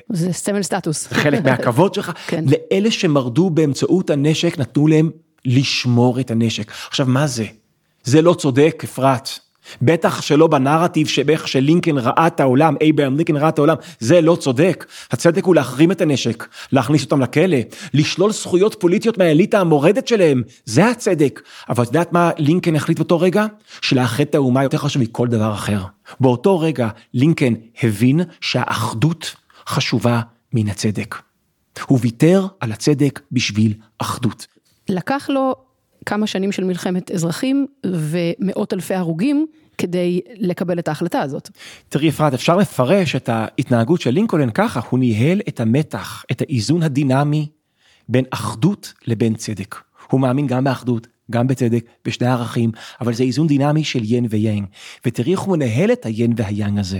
[0.09, 1.09] זה סמל סטטוס.
[1.09, 2.11] זה חלק מהכבוד שלך.
[2.27, 2.45] כן.
[2.47, 5.09] לאלה שמרדו באמצעות הנשק, נתנו להם
[5.45, 6.71] לשמור את הנשק.
[6.87, 7.45] עכשיו, מה זה?
[8.03, 9.29] זה לא צודק, אפרת.
[9.81, 14.35] בטח שלא בנרטיב שבאיך שלינקן ראה את העולם, אייברהם לינקן ראה את העולם, זה לא
[14.35, 14.85] צודק.
[15.11, 17.57] הצדק הוא להחרים את הנשק, להכניס אותם לכלא,
[17.93, 21.41] לשלול זכויות פוליטיות מהאליטה המורדת שלהם, זה הצדק.
[21.69, 23.45] אבל את יודעת מה לינקן החליט באותו רגע?
[23.81, 25.83] שלאחד את האומה יותר חשוב מכל דבר אחר.
[26.19, 27.53] באותו רגע לינקן
[27.83, 29.35] הבין שהאחדות
[29.67, 30.21] חשובה
[30.53, 31.15] מן הצדק.
[31.87, 34.47] הוא ויתר על הצדק בשביל אחדות.
[34.89, 35.55] לקח לו
[36.05, 39.45] כמה שנים של מלחמת אזרחים ומאות אלפי הרוגים
[39.77, 41.49] כדי לקבל את ההחלטה הזאת.
[41.89, 46.83] תראי אפרת, אפשר לפרש את ההתנהגות של לינקולן ככה, הוא ניהל את המתח, את האיזון
[46.83, 47.47] הדינמי
[48.09, 49.75] בין אחדות לבין צדק.
[50.09, 54.65] הוא מאמין גם באחדות, גם בצדק, בשני ערכים, אבל זה איזון דינמי של ין ויין.
[55.05, 56.99] ותראי איך הוא מנהל את היין והיין הזה.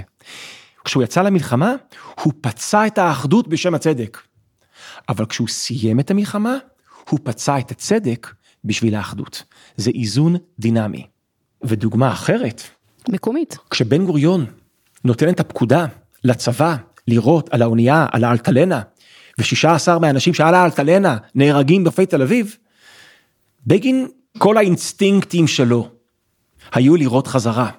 [0.86, 1.75] כשהוא יצא למלחמה,
[2.23, 4.21] הוא פצע את האחדות בשם הצדק.
[5.10, 6.57] אבל כשהוא סיים את המלחמה,
[7.10, 8.34] הוא פצע את הצדק
[8.65, 9.43] בשביל האחדות.
[9.77, 11.07] זה איזון דינמי.
[11.63, 12.62] ודוגמה אחרת.
[13.10, 13.58] מקומית.
[13.69, 14.45] כשבן גוריון
[15.04, 15.86] נותן את הפקודה
[16.24, 16.76] לצבא
[17.08, 18.82] לירות על האונייה, על האלטלנה,
[19.39, 22.56] ו-16 מהאנשים שעל האלטלנה נהרגים בפי תל אביב,
[23.67, 25.89] בגין, כל האינסטינקטים שלו
[26.71, 27.69] היו לירות חזרה.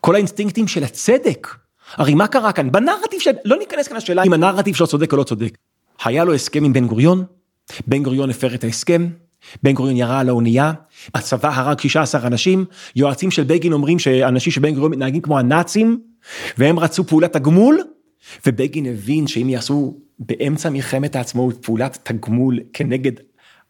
[0.00, 1.48] כל האינסטינקטים של הצדק.
[1.94, 2.72] הרי מה קרה כאן?
[2.72, 3.30] בנרטיב של...
[3.44, 5.58] לא ניכנס כאן לשאלה אם הנרטיב שלו צודק או לא צודק.
[6.04, 7.24] היה לו הסכם עם בן גוריון,
[7.86, 9.08] בן גוריון הפר את ההסכם,
[9.62, 10.72] בן גוריון ירה על האונייה,
[11.14, 12.64] הצבא הרג 16 אנשים,
[12.96, 16.00] יועצים של בגין אומרים שאנשים של בן גוריון מתנהגים כמו הנאצים,
[16.58, 17.80] והם רצו פעולת תגמול,
[18.46, 23.12] ובגין הבין שאם יעשו באמצע מלחמת העצמאות פעולת תגמול כנגד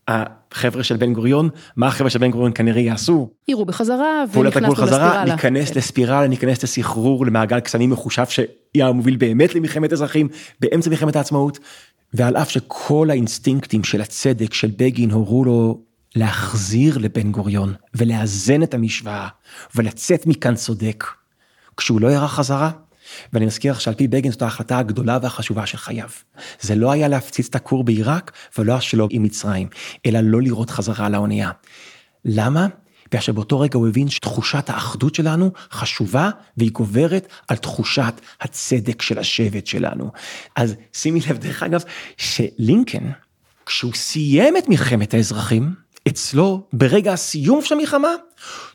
[0.08, 3.30] החבר'ה של בן גוריון, מה החבר'ה של בן גוריון כנראה יעשו?
[3.48, 5.24] יראו בחזרה ונכנסנו לספירלה.
[5.24, 5.78] ניכנס כן.
[5.78, 10.28] לספירלה, ניכנס לסחרור, למעגל קסמים מחושב שהיה מוביל באמת למלחמת אזרחים
[10.60, 11.58] באמצע מלחמת העצמאות.
[12.14, 15.82] ועל אף שכל האינסטינקטים של הצדק של בגין הורו לו
[16.16, 19.28] להחזיר לבן גוריון ולאזן את המשוואה
[19.74, 21.04] ולצאת מכאן צודק,
[21.76, 22.70] כשהוא לא ירה חזרה,
[23.32, 26.08] ואני מזכיר לך שעל פי בגין זאת ההחלטה הגדולה והחשובה של חייו.
[26.60, 29.68] זה לא היה להפציץ את הכור בעיראק ולא השלום עם מצרים,
[30.06, 31.50] אלא לא לראות חזרה על האונייה.
[32.24, 32.66] למה?
[33.12, 39.18] ואשר באותו רגע הוא הבין שתחושת האחדות שלנו חשובה והיא גוברת על תחושת הצדק של
[39.18, 40.10] השבט שלנו.
[40.56, 41.82] אז שימי לב דרך אגב
[42.16, 43.10] שלינקן
[43.66, 45.74] כשהוא סיים את מלחמת האזרחים
[46.08, 48.08] אצלו ברגע הסיום של המלחמה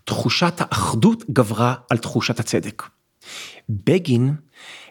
[0.04, 2.84] תחושת האחדות גברה על תחושת הצדק.
[3.70, 4.34] בגין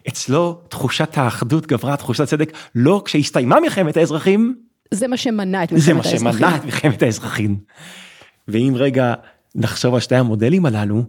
[0.09, 4.55] אצלו תחושת האחדות גברה על תחושת הצדק לא כשהסתיימה מלחמת האזרחים.
[4.91, 6.19] זה מה שמנע את מלחמת האזרחים.
[6.19, 7.57] זה מה שמנע את מלחמת האזרחים.
[8.49, 9.15] ואם רגע
[9.57, 11.03] נחשוב על שתי המודלים הללו,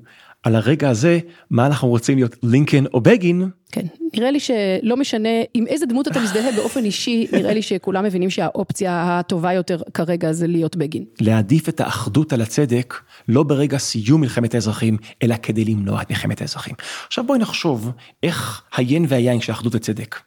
[0.44, 3.50] על הרגע הזה, מה אנחנו רוצים להיות, לינקן או בגין?
[3.72, 8.04] כן, נראה לי שלא משנה עם איזה דמות אתה מזדהה באופן אישי, נראה לי שכולם
[8.04, 11.06] מבינים שהאופציה הטובה יותר כרגע זה להיות בגין.
[11.22, 12.94] להעדיף את האחדות על הצדק,
[13.28, 16.76] לא ברגע סיום מלחמת האזרחים, אלא כדי למנוע את מלחמת האזרחים.
[17.08, 17.92] עכשיו בואי נחשוב
[18.24, 20.20] איך היין והיין של האחדות הצדק,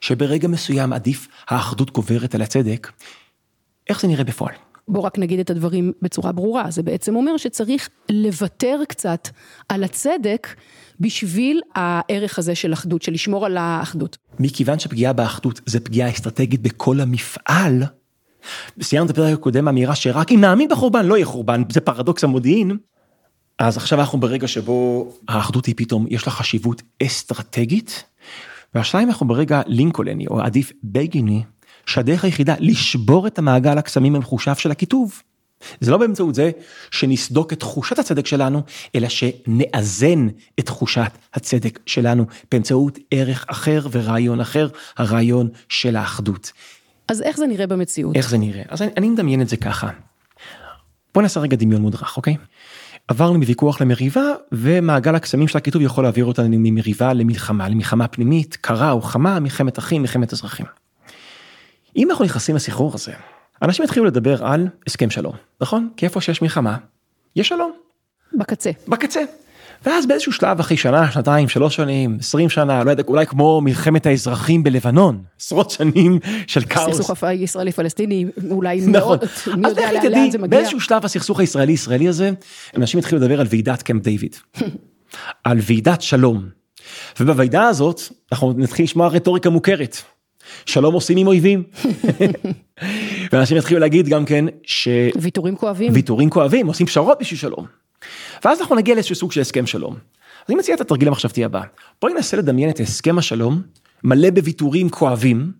[0.00, 2.90] שברגע מסוים עדיף האחדות גוברת על הצדק,
[3.88, 4.54] איך זה נראה בפועל?
[4.88, 9.28] בוא רק נגיד את הדברים בצורה ברורה, זה בעצם אומר שצריך לוותר קצת
[9.68, 10.48] על הצדק
[11.00, 14.16] בשביל הערך הזה של אחדות, של לשמור על האחדות.
[14.40, 17.82] מכיוון שפגיעה באחדות זה פגיעה אסטרטגית בכל המפעל,
[18.82, 22.76] סיימנו את הפרק הקודם אמירה שרק אם נאמין בחורבן לא יהיה חורבן, זה פרדוקס המודיעין.
[23.58, 28.04] אז עכשיו אנחנו ברגע שבו האחדות היא פתאום, יש לה חשיבות אסטרטגית,
[28.74, 31.42] והשאלה אם אנחנו ברגע לינקולני או עדיף בגיני,
[31.86, 35.22] שהדרך היחידה לשבור את המעגל הקסמים המחושב של הכיתוב.
[35.80, 36.50] זה לא באמצעות זה
[36.90, 38.62] שנסדוק את תחושת הצדק שלנו,
[38.94, 46.52] אלא שנאזן את תחושת הצדק שלנו באמצעות ערך אחר ורעיון אחר, הרעיון של האחדות.
[47.08, 48.16] אז איך זה נראה במציאות?
[48.16, 48.62] איך זה נראה?
[48.68, 49.90] אז אני, אני מדמיין את זה ככה.
[51.14, 52.36] בוא נעשה רגע דמיון מודרך, אוקיי?
[53.08, 58.90] עברנו מוויכוח למריבה ומעגל הקסמים של הכיתוב יכול להעביר אותנו ממריבה למלחמה, למלחמה פנימית, קרה
[58.90, 60.66] או חמה, מלחמת אחים, מלחמת אזרחים.
[61.96, 63.12] אם אנחנו נכנסים לסחרור הזה,
[63.62, 65.88] אנשים יתחילו לדבר על הסכם שלום, נכון?
[65.96, 66.76] כי איפה שיש מלחמה,
[67.36, 67.72] יש שלום.
[68.34, 68.70] בקצה.
[68.88, 69.20] בקצה.
[69.86, 74.06] ואז באיזשהו שלב אחרי שנה, שנתיים, שלוש שנים, עשרים שנה, לא יודע, אולי כמו מלחמת
[74.06, 76.96] האזרחים בלבנון, עשרות שנים של כאוס.
[76.96, 78.92] סכסוך ישראלי פלסטיני, אולי נכון.
[78.92, 79.24] מאוד,
[79.56, 80.58] מי יודע לאן זה מגיע.
[80.58, 82.30] באיזשהו שלב הסכסוך הישראלי ישראלי הזה,
[82.76, 84.36] אנשים התחילו לדבר על ועידת קמפ דיוויד,
[85.44, 86.48] על ועידת שלום.
[87.20, 88.00] ובוועידה הזאת,
[88.32, 89.96] אנחנו נתחיל לשמוע רטוריקה מוכרת.
[90.66, 91.62] שלום עושים עם אויבים.
[93.32, 94.88] ואנשים יתחילו להגיד גם כן ש...
[95.20, 95.92] ויתורים כואבים.
[95.94, 97.66] ויתורים כואבים, עושים פשרות בשביל שלום.
[98.44, 99.94] ואז אנחנו נגיע לאיזשהו סוג של הסכם שלום.
[99.94, 101.60] אז אני מציע את התרגיל המחשבתי הבא.
[102.00, 103.62] בואי ננסה לדמיין את הסכם השלום,
[104.04, 105.52] מלא בוויתורים כואבים,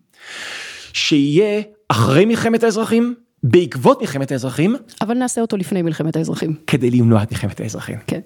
[0.93, 4.75] שיהיה אחרי מלחמת האזרחים, בעקבות מלחמת האזרחים.
[5.01, 6.55] אבל נעשה אותו לפני מלחמת האזרחים.
[6.67, 7.97] כדי למנוע את מלחמת האזרחים.
[8.07, 8.19] כן.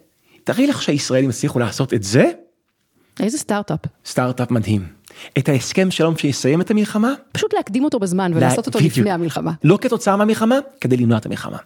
[0.44, 2.32] תראי לך שהישראלים הצליחו לעשות את זה.
[3.20, 3.80] איזה סטארט-אפ.
[4.06, 4.97] סטארט-אפ מדהים.
[5.38, 7.14] את ההסכם שלום שיסיים את המלחמה.
[7.32, 8.98] פשוט להקדים אותו בזמן ולעשות אותו בדיוק.
[8.98, 9.52] לפני המלחמה.
[9.64, 11.58] לא כתוצאה מהמלחמה, כדי למנוע את המלחמה.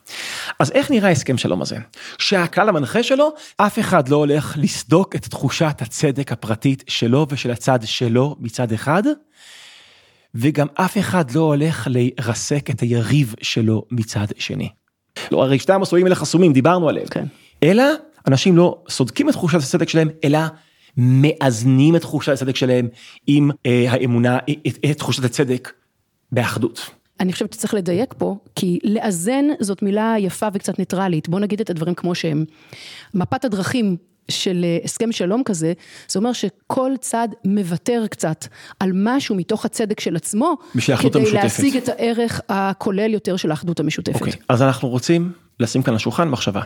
[0.59, 1.77] אז איך נראה ההסכם שלום הזה?
[2.17, 7.79] שהכלל המנחה שלו, אף אחד לא הולך לסדוק את תחושת הצדק הפרטית שלו ושל הצד
[7.83, 9.03] שלו מצד אחד,
[10.35, 14.69] וגם אף אחד לא הולך לרסק את היריב שלו מצד שני.
[15.31, 17.07] לא, הרי שתי המסלולים האלה חסומים, דיברנו עליהם.
[17.07, 17.25] כן.
[17.63, 17.83] אלא
[18.27, 20.39] אנשים לא סודקים את תחושת הצדק שלהם, אלא
[20.97, 22.87] מאזנים את תחושת הצדק שלהם
[23.27, 25.73] עם אה, האמונה, את, את תחושת הצדק
[26.31, 26.89] באחדות.
[27.19, 31.69] אני חושבת שצריך לדייק פה, כי לאזן זאת מילה יפה וקצת ניטרלית, בוא נגיד את
[31.69, 32.45] הדברים כמו שהם.
[33.13, 33.97] מפת הדרכים
[34.31, 35.73] של אה, הסכם שלום כזה,
[36.07, 38.45] זה אומר שכל צד מוותר קצת
[38.79, 41.33] על משהו מתוך הצדק של עצמו, כדי המשותפת.
[41.33, 44.15] להשיג את הערך הכולל יותר של האחדות המשותפת.
[44.15, 46.61] אוקיי, אז אנחנו רוצים לשים כאן על השולחן מחשבה.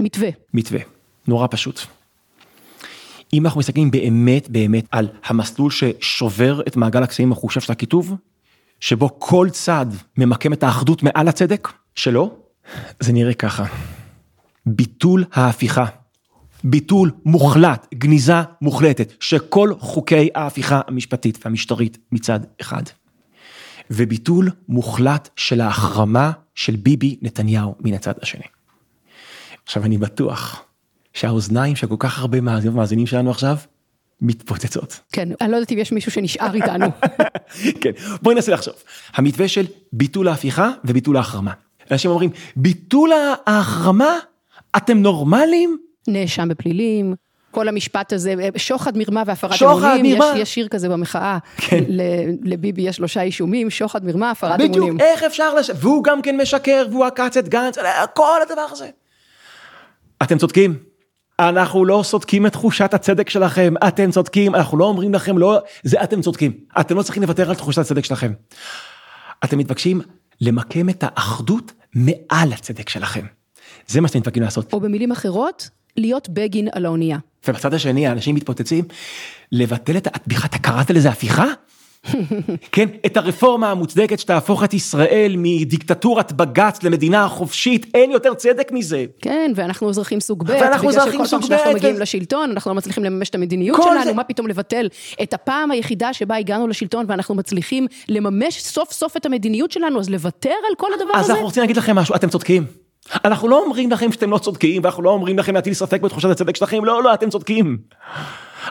[0.00, 0.28] מתווה.
[0.54, 0.80] מתווה,
[1.28, 1.80] נורא פשוט.
[3.32, 8.14] אם אנחנו מסתכלים באמת באמת על המסלול ששובר את מעגל הקסמים המחושב של הכיתוב,
[8.80, 9.86] שבו כל צד
[10.18, 12.36] ממקם את האחדות מעל הצדק שלו,
[13.00, 13.64] זה נראה ככה.
[14.66, 15.84] ביטול ההפיכה.
[16.64, 22.82] ביטול מוחלט, גניזה מוחלטת, שכל חוקי ההפיכה המשפטית והמשטרית מצד אחד.
[23.90, 28.44] וביטול מוחלט של ההחרמה של ביבי נתניהו מן הצד השני.
[29.64, 30.67] עכשיו אני בטוח
[31.14, 33.56] שהאוזניים של כל כך הרבה מאזינים שלנו עכשיו
[34.20, 35.00] מתפוצצות.
[35.12, 36.86] כן, אני לא יודעת אם יש מישהו שנשאר איתנו.
[37.80, 37.90] כן,
[38.22, 38.74] בואי ננסה לחשוב.
[39.14, 41.52] המתווה של ביטול ההפיכה וביטול ההחרמה.
[41.90, 43.10] אנשים אומרים, ביטול
[43.46, 44.18] ההחרמה?
[44.76, 45.78] אתם נורמלים?
[46.08, 47.14] נאשם בפלילים.
[47.50, 51.84] כל המשפט הזה, שוחד, מרמה והפרת אמונים, יש, יש שיר כזה במחאה, כן.
[52.42, 54.94] לביבי יש שלושה אישומים, שוחד, מרמה, הפרת בדיוק, אמונים.
[54.94, 55.70] בדיוק, איך אפשר לש...
[55.74, 57.78] והוא גם כן משקר, והוא עקץ את גנץ,
[58.14, 58.88] כל הדבר הזה.
[60.22, 60.76] אתם צודקים,
[61.40, 66.02] אנחנו לא סודקים את תחושת הצדק שלכם, אתם צודקים, אנחנו לא אומרים לכם לא, זה
[66.02, 68.32] אתם צודקים, אתם לא צריכים לוותר על תחושת הצדק שלכם.
[69.44, 70.00] אתם מתבקשים
[70.40, 73.26] למקם את האחדות מעל הצדק שלכם.
[73.86, 74.72] זה מה שאתם מתכוונים לעשות.
[74.72, 77.18] או במילים אחרות, להיות בגין על האונייה.
[77.48, 78.84] ובצד השני האנשים מתפוצצים,
[79.52, 81.46] לבטל את, את בכלל אתה קראת לזה הפיכה?
[82.72, 89.04] כן, את הרפורמה המוצדקת שתהפוך את ישראל מדיקטטורת בג"ץ למדינה חופשית, אין יותר צדק מזה.
[89.22, 92.50] כן, ואנחנו אזרחים סוג ב', ואנחנו בגלל אזרחים שכל פעם סוג שאנחנו ב', מגיעים לשלטון,
[92.50, 94.88] אנחנו לא מצליחים לממש את המדיניות שלנו, זה- מה פתאום לבטל
[95.22, 100.10] את הפעם היחידה שבה הגענו לשלטון ואנחנו מצליחים לממש סוף סוף את המדיניות שלנו, אז
[100.10, 101.32] לוותר על כל הדבר אז הזה?
[101.32, 102.87] אנחנו רוצים להגיד לכם משהו, אתם צודקים.
[103.24, 106.56] אנחנו לא אומרים לכם שאתם לא צודקים, ואנחנו לא אומרים לכם להטיל ספק בתחושת הצדק
[106.56, 107.78] שלכם, לא, לא, אתם צודקים.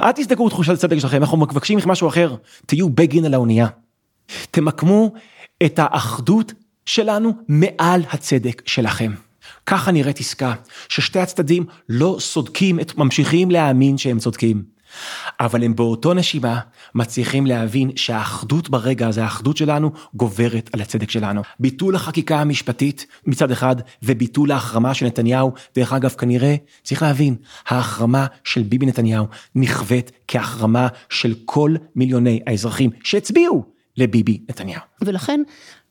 [0.01, 3.67] אל תזדקו בתחושת הצדק שלכם, אנחנו מבקשים משהו אחר, תהיו בגין על האונייה.
[4.51, 5.11] תמקמו
[5.65, 6.53] את האחדות
[6.85, 9.11] שלנו מעל הצדק שלכם.
[9.65, 10.53] ככה נראית עסקה,
[10.89, 14.76] ששתי הצדדים לא צודקים, את- ממשיכים להאמין שהם צודקים.
[15.39, 16.59] אבל הם באותו נשימה
[16.95, 21.41] מצליחים להבין שהאחדות ברגע הזה, האחדות שלנו, גוברת על הצדק שלנו.
[21.59, 27.35] ביטול החקיקה המשפטית מצד אחד, וביטול ההחרמה של נתניהו, דרך אגב, כנראה, צריך להבין,
[27.67, 34.81] ההחרמה של ביבי נתניהו נכווית כהחרמה של כל מיליוני האזרחים שהצביעו לביבי נתניהו.
[35.01, 35.41] ולכן,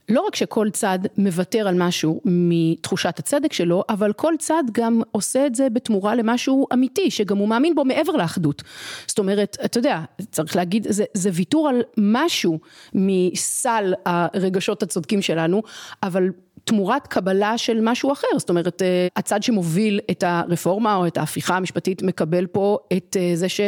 [0.08, 5.46] לא רק שכל צד מוותר על משהו מתחושת הצדק שלו, אבל כל צד גם עושה
[5.46, 8.62] את זה בתמורה למשהו אמיתי, שגם הוא מאמין בו מעבר לאחדות.
[9.06, 12.58] זאת אומרת, אתה יודע, צריך להגיד, זה, זה ויתור על משהו
[12.94, 15.62] מסל הרגשות הצודקים שלנו,
[16.02, 16.30] אבל
[16.64, 21.56] תמורת קבלה של משהו אחר, זאת אומרת, אה, הצד שמוביל את הרפורמה או את ההפיכה
[21.56, 23.60] המשפטית מקבל פה את אה, זה ש...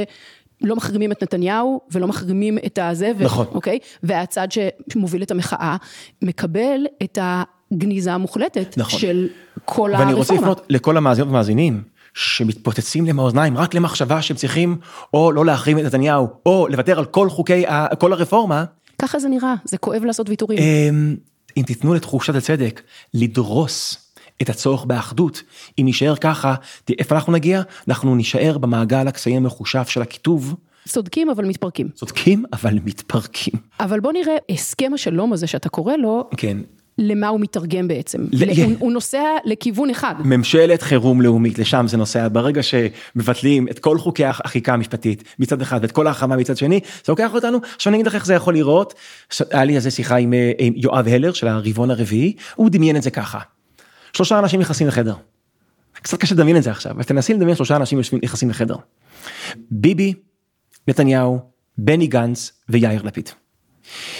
[0.62, 3.46] לא מחרימים את נתניהו ולא מחרימים את הזה, נכון.
[3.54, 3.78] אוקיי?
[4.02, 4.48] והצד
[4.92, 5.76] שמוביל את המחאה
[6.22, 9.00] מקבל את הגניזה המוחלטת נכון.
[9.00, 9.28] של
[9.64, 10.04] כל הרפורמה.
[10.04, 11.82] ואני רוצה לפנות לכל המאזינות והמאזינים
[12.14, 14.76] שמתפוצצים להם האוזניים רק למחשבה שהם צריכים
[15.14, 18.64] או לא להחרים את נתניהו או לוותר על כל חוקי, ה- כל הרפורמה,
[18.98, 20.58] ככה זה נראה, זה כואב לעשות ויתורים.
[20.58, 21.16] אמ,
[21.56, 22.82] אם תיתנו לתחושת הצדק
[23.14, 23.96] לדרוס
[24.42, 25.42] את הצורך באחדות,
[25.78, 26.54] אם נישאר ככה,
[26.98, 27.62] איפה אנחנו נגיע?
[27.88, 30.54] אנחנו נישאר במעגל הקסמים המחושב של הקיטוב,
[30.88, 31.88] צודקים אבל מתפרקים.
[31.94, 33.54] צודקים אבל מתפרקים.
[33.80, 36.58] אבל בוא נראה, הסכם השלום הזה שאתה קורא לו, כן,
[36.98, 38.18] למה הוא מתרגם בעצם?
[38.32, 40.14] ל- הוא, הוא נוסע לכיוון אחד.
[40.24, 45.78] ממשלת חירום לאומית, לשם זה נוסע, ברגע שמבטלים את כל חוקי החקיקה המשפטית מצד אחד
[45.82, 48.54] ואת כל ההחרמה מצד שני, זה לוקח אותנו, עכשיו אני אגיד לך איך זה יכול
[48.54, 48.94] לראות,
[49.50, 52.96] היה לי על זה שיחה עם, אה, עם יואב הלר של הרבעון הרביעי, הוא דמיין
[52.96, 53.38] את זה ככה,
[54.12, 55.14] שלושה אנשים נכנסים לחדר,
[55.92, 58.76] קצת קשה לדמיין את זה עכשיו, אז תנסי לדמיין שלושה אנשים יושבים- נכנסים לחדר,
[59.70, 60.14] ביבי,
[60.88, 61.38] נתניהו,
[61.78, 63.30] בני גנץ ויאיר לפיד.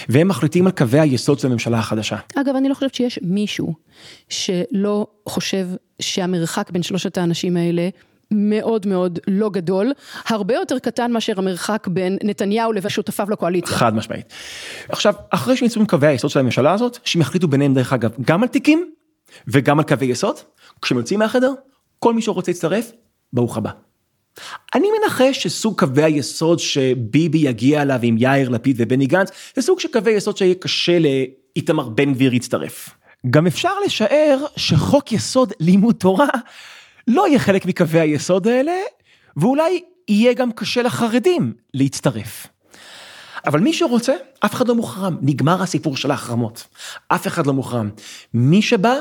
[0.09, 2.17] והם מחליטים על קווי היסוד של הממשלה החדשה.
[2.35, 3.73] אגב, אני לא חושבת שיש מישהו
[4.29, 5.67] שלא חושב
[6.01, 7.89] שהמרחק בין שלושת האנשים האלה
[8.31, 9.91] מאוד מאוד לא גדול,
[10.27, 13.75] הרבה יותר קטן מאשר המרחק בין נתניהו לבין שותפיו לקואליציה.
[13.77, 14.33] חד משמעית.
[14.89, 18.43] עכשיו, אחרי שניצחו עם קווי היסוד של הממשלה הזאת, שהם יחליטו ביניהם דרך אגב גם
[18.43, 18.91] על תיקים
[19.47, 20.35] וגם על קווי יסוד,
[20.81, 21.51] כשהם יוצאים מהחדר,
[21.99, 22.91] כל מי שרוצה להצטרף,
[23.33, 23.71] ברוך הבא.
[24.75, 29.79] אני מנחש שסוג קווי היסוד שביבי יגיע אליו עם יאיר לפיד ובני גנץ, זה סוג
[29.79, 32.89] של קווי יסוד שיהיה קשה לאיתמר בן גביר להצטרף.
[33.29, 36.27] גם אפשר לשער שחוק יסוד לימוד תורה
[37.07, 38.71] לא יהיה חלק מקווי היסוד האלה,
[39.37, 42.47] ואולי יהיה גם קשה לחרדים להצטרף.
[43.45, 46.67] אבל מי שרוצה, אף אחד לא מוחרם, נגמר הסיפור של ההחרמות.
[47.07, 47.89] אף אחד לא מוחרם.
[48.33, 48.95] מי שבא,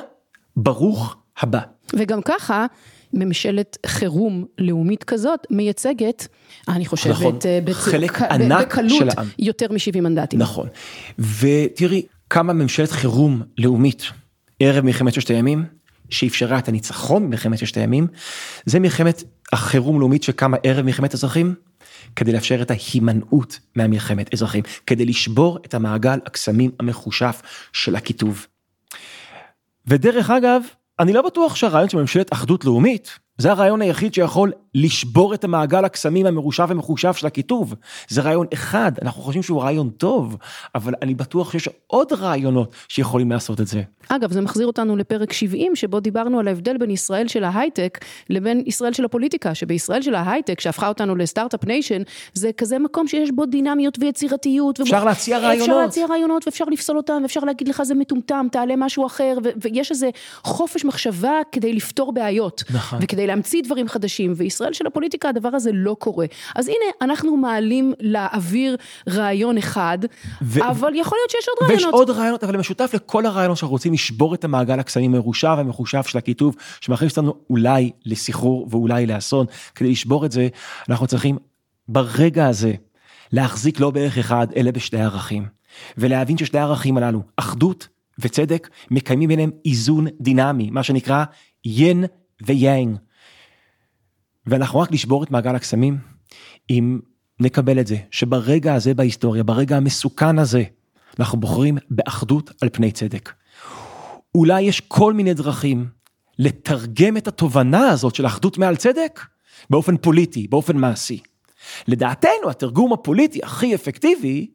[0.62, 1.60] ברוך הבא.
[1.96, 2.66] וגם ככה,
[3.12, 6.28] ממשלת חירום לאומית כזאת מייצגת,
[6.68, 9.26] אני חושבת, נכון, אה, בצ- חלק ק- ענק בקלות של העם.
[9.38, 10.38] יותר מ-70 מנדטים.
[10.40, 10.68] נכון.
[11.18, 14.02] ותראי, כמה ממשלת חירום לאומית
[14.60, 15.64] ערב מלחמת ששת הימים,
[16.10, 18.06] שאפשרה את הניצחון במלחמת ששת הימים,
[18.66, 21.54] זה מלחמת החירום לאומית שקמה ערב מלחמת אזרחים,
[22.16, 27.42] כדי לאפשר את ההימנעות מהמלחמת אזרחים, כדי לשבור את המעגל הקסמים המחושף
[27.72, 28.46] של הקיטוב.
[29.88, 30.62] ודרך אגב,
[31.01, 35.84] אני לא בטוח שהרעיון של ממשלת אחדות לאומית, זה הרעיון היחיד שיכול לשבור את המעגל
[35.84, 37.74] הקסמים המרושע ומחושב של הקיטוב.
[38.08, 40.36] זה רעיון אחד, אנחנו חושבים שהוא רעיון טוב,
[40.74, 43.82] אבל אני בטוח שיש עוד רעיונות שיכולים לעשות את זה.
[44.08, 47.98] אגב, זה מחזיר אותנו לפרק 70, שבו דיברנו על ההבדל בין ישראל של ההייטק
[48.30, 52.03] לבין ישראל של הפוליטיקה, שבישראל של ההייטק, שהפכה אותנו לסטארט-אפ ניישן,
[52.34, 54.80] זה כזה מקום שיש בו דינמיות ויצירתיות.
[54.80, 55.68] אפשר ובו- להציע רעיונות.
[55.68, 59.48] אפשר להציע רעיונות ואפשר לפסול אותם, ואפשר להגיד לך זה מטומטם, תעלה משהו אחר, ו-
[59.62, 60.11] ויש איזה
[60.44, 62.62] חופש מחשבה כדי לפתור בעיות.
[62.74, 62.98] נכון.
[63.03, 66.26] וכדי להמציא דברים חדשים, וישראל של הפוליטיקה הדבר הזה לא קורה.
[66.56, 68.76] אז הנה, אנחנו מעלים לאוויר
[69.08, 69.98] רעיון אחד,
[70.42, 71.94] ו- אבל יכול להיות שיש עוד ויש רעיונות.
[71.94, 76.18] עוד רעיונות, אבל משותף לכל הרעיונות שאנחנו רוצים לשבור את המעגל הקסמים המרושע והמחושב של
[76.18, 79.46] הקיטוב, שמכניס אותנו אולי לסחרור ואולי לאסון.
[79.74, 80.48] כדי לשבור את זה,
[80.88, 81.38] אנחנו צריכים
[81.88, 82.72] ברגע הזה
[83.32, 85.46] להחזיק לא בערך אחד, אלא בשני ערכים.
[85.98, 87.88] ולהבין ששני הערכים הללו, אחדות
[88.18, 91.24] וצדק, מקיימים ביניהם איזון דינמי, מה שנקרא
[91.64, 92.04] ין
[92.46, 92.96] ויין.
[94.49, 95.99] ואנחנו רק נשבור את מעגל הקסמים
[96.70, 97.01] אם
[97.40, 100.64] נקבל את זה, שברגע הזה בהיסטוריה, ברגע המסוכן הזה,
[101.18, 103.32] אנחנו בוחרים באחדות על פני צדק.
[104.34, 105.88] אולי יש כל מיני דרכים
[106.38, 109.20] לתרגם את התובנה הזאת של אחדות מעל צדק
[109.70, 111.20] באופן פוליטי, באופן מעשי.
[111.88, 114.51] לדעתנו התרגום הפוליטי הכי אפקטיבי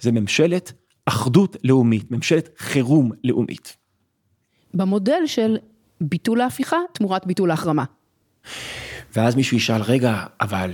[0.00, 0.72] זה ממשלת
[1.06, 3.76] אחדות לאומית, ממשלת חירום לאומית.
[4.74, 5.56] במודל של
[6.00, 7.84] ביטול ההפיכה תמורת ביטול ההחרמה.
[9.16, 10.70] ואז מישהו ישאל, רגע, אבל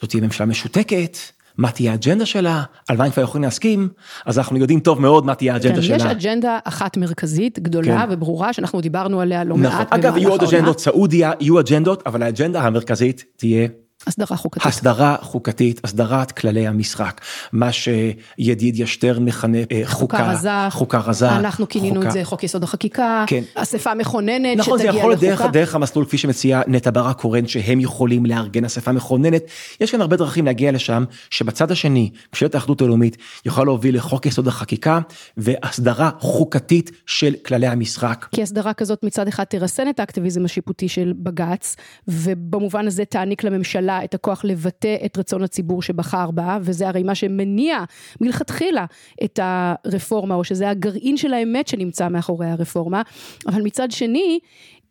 [0.00, 1.16] זאת תהיה ממשלה משותקת,
[1.58, 3.88] מה תהיה האג'נדה שלה, על מה הם כבר יכולים להסכים,
[4.26, 5.96] אז אנחנו יודעים טוב מאוד מה תהיה האג'נדה כן, שלה.
[5.96, 8.12] יש אג'נדה אחת מרכזית, גדולה כן.
[8.12, 10.42] וברורה, שאנחנו דיברנו עליה לא נכון, מעט אגב, יהיו עוד.
[10.42, 13.68] אג'נדות, סעודיה, יהיו אג'נדות, אבל האג'נדה המרכזית תהיה
[14.06, 14.66] הסדרה חוקתית.
[14.66, 17.20] הסדרה חוקתית, הסדרת כללי המשחק,
[17.52, 22.44] מה שידידיה שטרן מכנה אה, חוקה, רזה, חוקה רזה, אנחנו כינינו חוקה- את זה חוק
[22.44, 23.42] יסוד החקיקה, כן.
[23.54, 25.52] אספה מכוננת נכון, זה שתגיע יכול להיות דרך, לחוקה.
[25.52, 29.42] דרך המסלול כפי שמציעה נטע ברק קורן שהם יכולים לארגן אספה מכוננת,
[29.80, 34.48] יש כאן הרבה דרכים להגיע לשם, שבצד השני, ממשלת האחדות הלאומית יכולה להוביל לחוק יסוד
[34.48, 35.00] החקיקה
[35.36, 38.26] והסדרה חוקתית של כללי המשחק.
[38.34, 41.76] כי הסדרה כזאת מצד אחד תרסן את האקטיביזם השיפוטי של בג"ץ,
[42.08, 47.14] ובמובן הזה תעניק לממשלה את הכוח לבטא את רצון הציבור שבחר בה, וזה הרי מה
[47.14, 47.84] שמניע
[48.20, 48.84] מלכתחילה
[49.24, 53.02] את הרפורמה, או שזה הגרעין של האמת שנמצא מאחורי הרפורמה,
[53.46, 54.38] אבל מצד שני,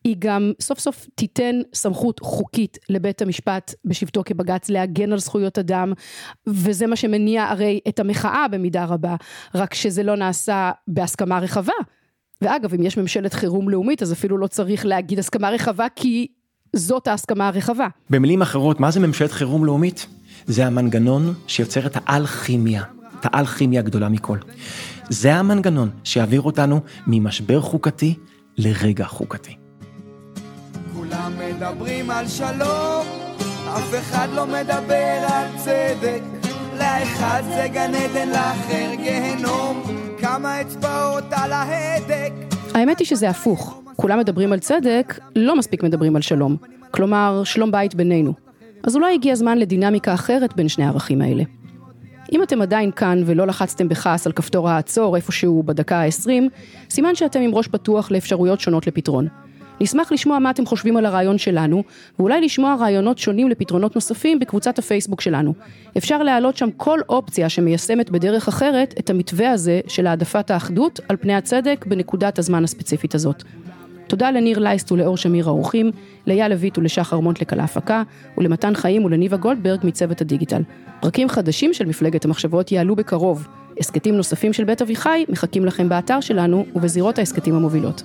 [0.03, 5.93] היא גם סוף סוף תיתן סמכות חוקית לבית המשפט בשבתו כבג"ץ להגן על זכויות אדם,
[6.47, 9.15] וזה מה שמניע הרי את המחאה במידה רבה,
[9.55, 11.73] רק שזה לא נעשה בהסכמה רחבה.
[12.41, 16.27] ואגב, אם יש ממשלת חירום לאומית, אז אפילו לא צריך להגיד הסכמה רחבה, כי
[16.75, 17.87] זאת ההסכמה הרחבה.
[18.09, 20.07] במילים אחרות, מה זה ממשלת חירום לאומית?
[20.47, 22.83] זה המנגנון שיוצר את האלכימיה,
[23.19, 24.37] את האלכימיה הגדולה מכל.
[25.09, 28.15] זה המנגנון שיעביר אותנו ממשבר חוקתי
[28.57, 29.55] לרגע חוקתי.
[30.93, 33.05] כולם מדברים על שלום,
[33.67, 36.21] אף אחד לא מדבר על צדק.
[36.77, 39.83] לאחד זה גן עדן, לאחר גיהנום,
[40.19, 42.48] כמה אצבעות על ההדק.
[42.73, 43.81] האמת היא שזה הפוך.
[43.95, 46.57] כולם מדברים על צדק, לא מספיק מדברים על שלום.
[46.91, 48.33] כלומר, שלום בית בינינו.
[48.83, 51.43] אז אולי הגיע הזמן לדינמיקה אחרת בין שני הערכים האלה.
[52.31, 56.29] אם אתם עדיין כאן ולא לחצתם בכעס על כפתור העצור איפשהו בדקה ה-20,
[56.89, 59.27] סימן שאתם עם ראש פתוח לאפשרויות שונות לפתרון.
[59.81, 61.83] נשמח לשמוע מה אתם חושבים על הרעיון שלנו,
[62.19, 65.53] ואולי לשמוע רעיונות שונים לפתרונות נוספים בקבוצת הפייסבוק שלנו.
[65.97, 71.17] אפשר להעלות שם כל אופציה שמיישמת בדרך אחרת את המתווה הזה של העדפת האחדות על
[71.17, 73.43] פני הצדק בנקודת הזמן הספציפית הזאת.
[74.07, 75.91] תודה לניר לייסט ולאור שמיר האורחים,
[76.27, 78.03] לאייל לויט ולשחר מונטלק על ההפקה,
[78.37, 80.61] ולמתן חיים ולניבה גולדברג מצוות הדיגיטל.
[80.99, 83.47] פרקים חדשים של מפלגת המחשבות יעלו בקרוב.
[83.79, 88.03] הסכתים נוספים של בית אביחי מחכים לכם באתר שלנו ובזירות ההסכתים המובילות.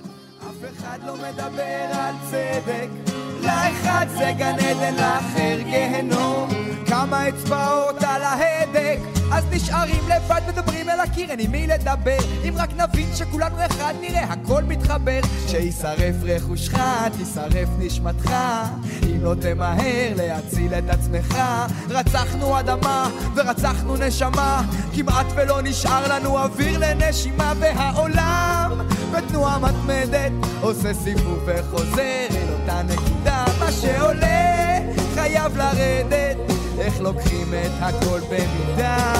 [0.85, 6.49] אחד לא מדבר על צדק, לאחד זה גן עדן, לאחר גיהנום,
[6.87, 12.17] כמה אצבעות על ההדק, אז נשארים לבד, מדברים אל הקיר, אין עם מי לדבר,
[12.47, 16.77] אם רק נבין שכולנו אחד נראה, הכל מתחבר, שישרף רכושך,
[17.21, 18.31] תשרף נשמתך,
[19.03, 21.37] אם לא תמהר להציל את עצמך,
[21.89, 24.61] רצחנו אדמה ורצחנו נשמה,
[24.95, 28.71] כמעט ולא נשאר לנו אוויר לנשימה, והעולם
[29.11, 34.79] בתנועה מתמדת עושה סיבוב וחוזר אל אותה נקודה, מה שעולה
[35.13, 39.13] חייב לרדת, איך לוקחים את הכל במידה,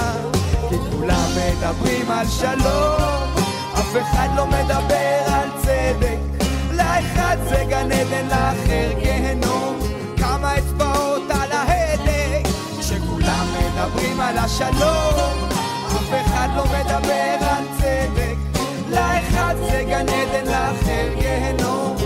[0.68, 3.44] כי כולם מדברים על שלום,
[3.74, 9.78] אף אחד לא מדבר על צדק, לאחד זה גן עדן, לאחר גיהנום,
[10.16, 12.48] כמה אצבעות על ההדק,
[12.80, 15.48] כשכולם מדברים על השלום,
[15.86, 18.36] אף אחד לא מדבר על צדק,
[18.90, 21.96] לאחד זה גן עדן, לאחר גיהנום,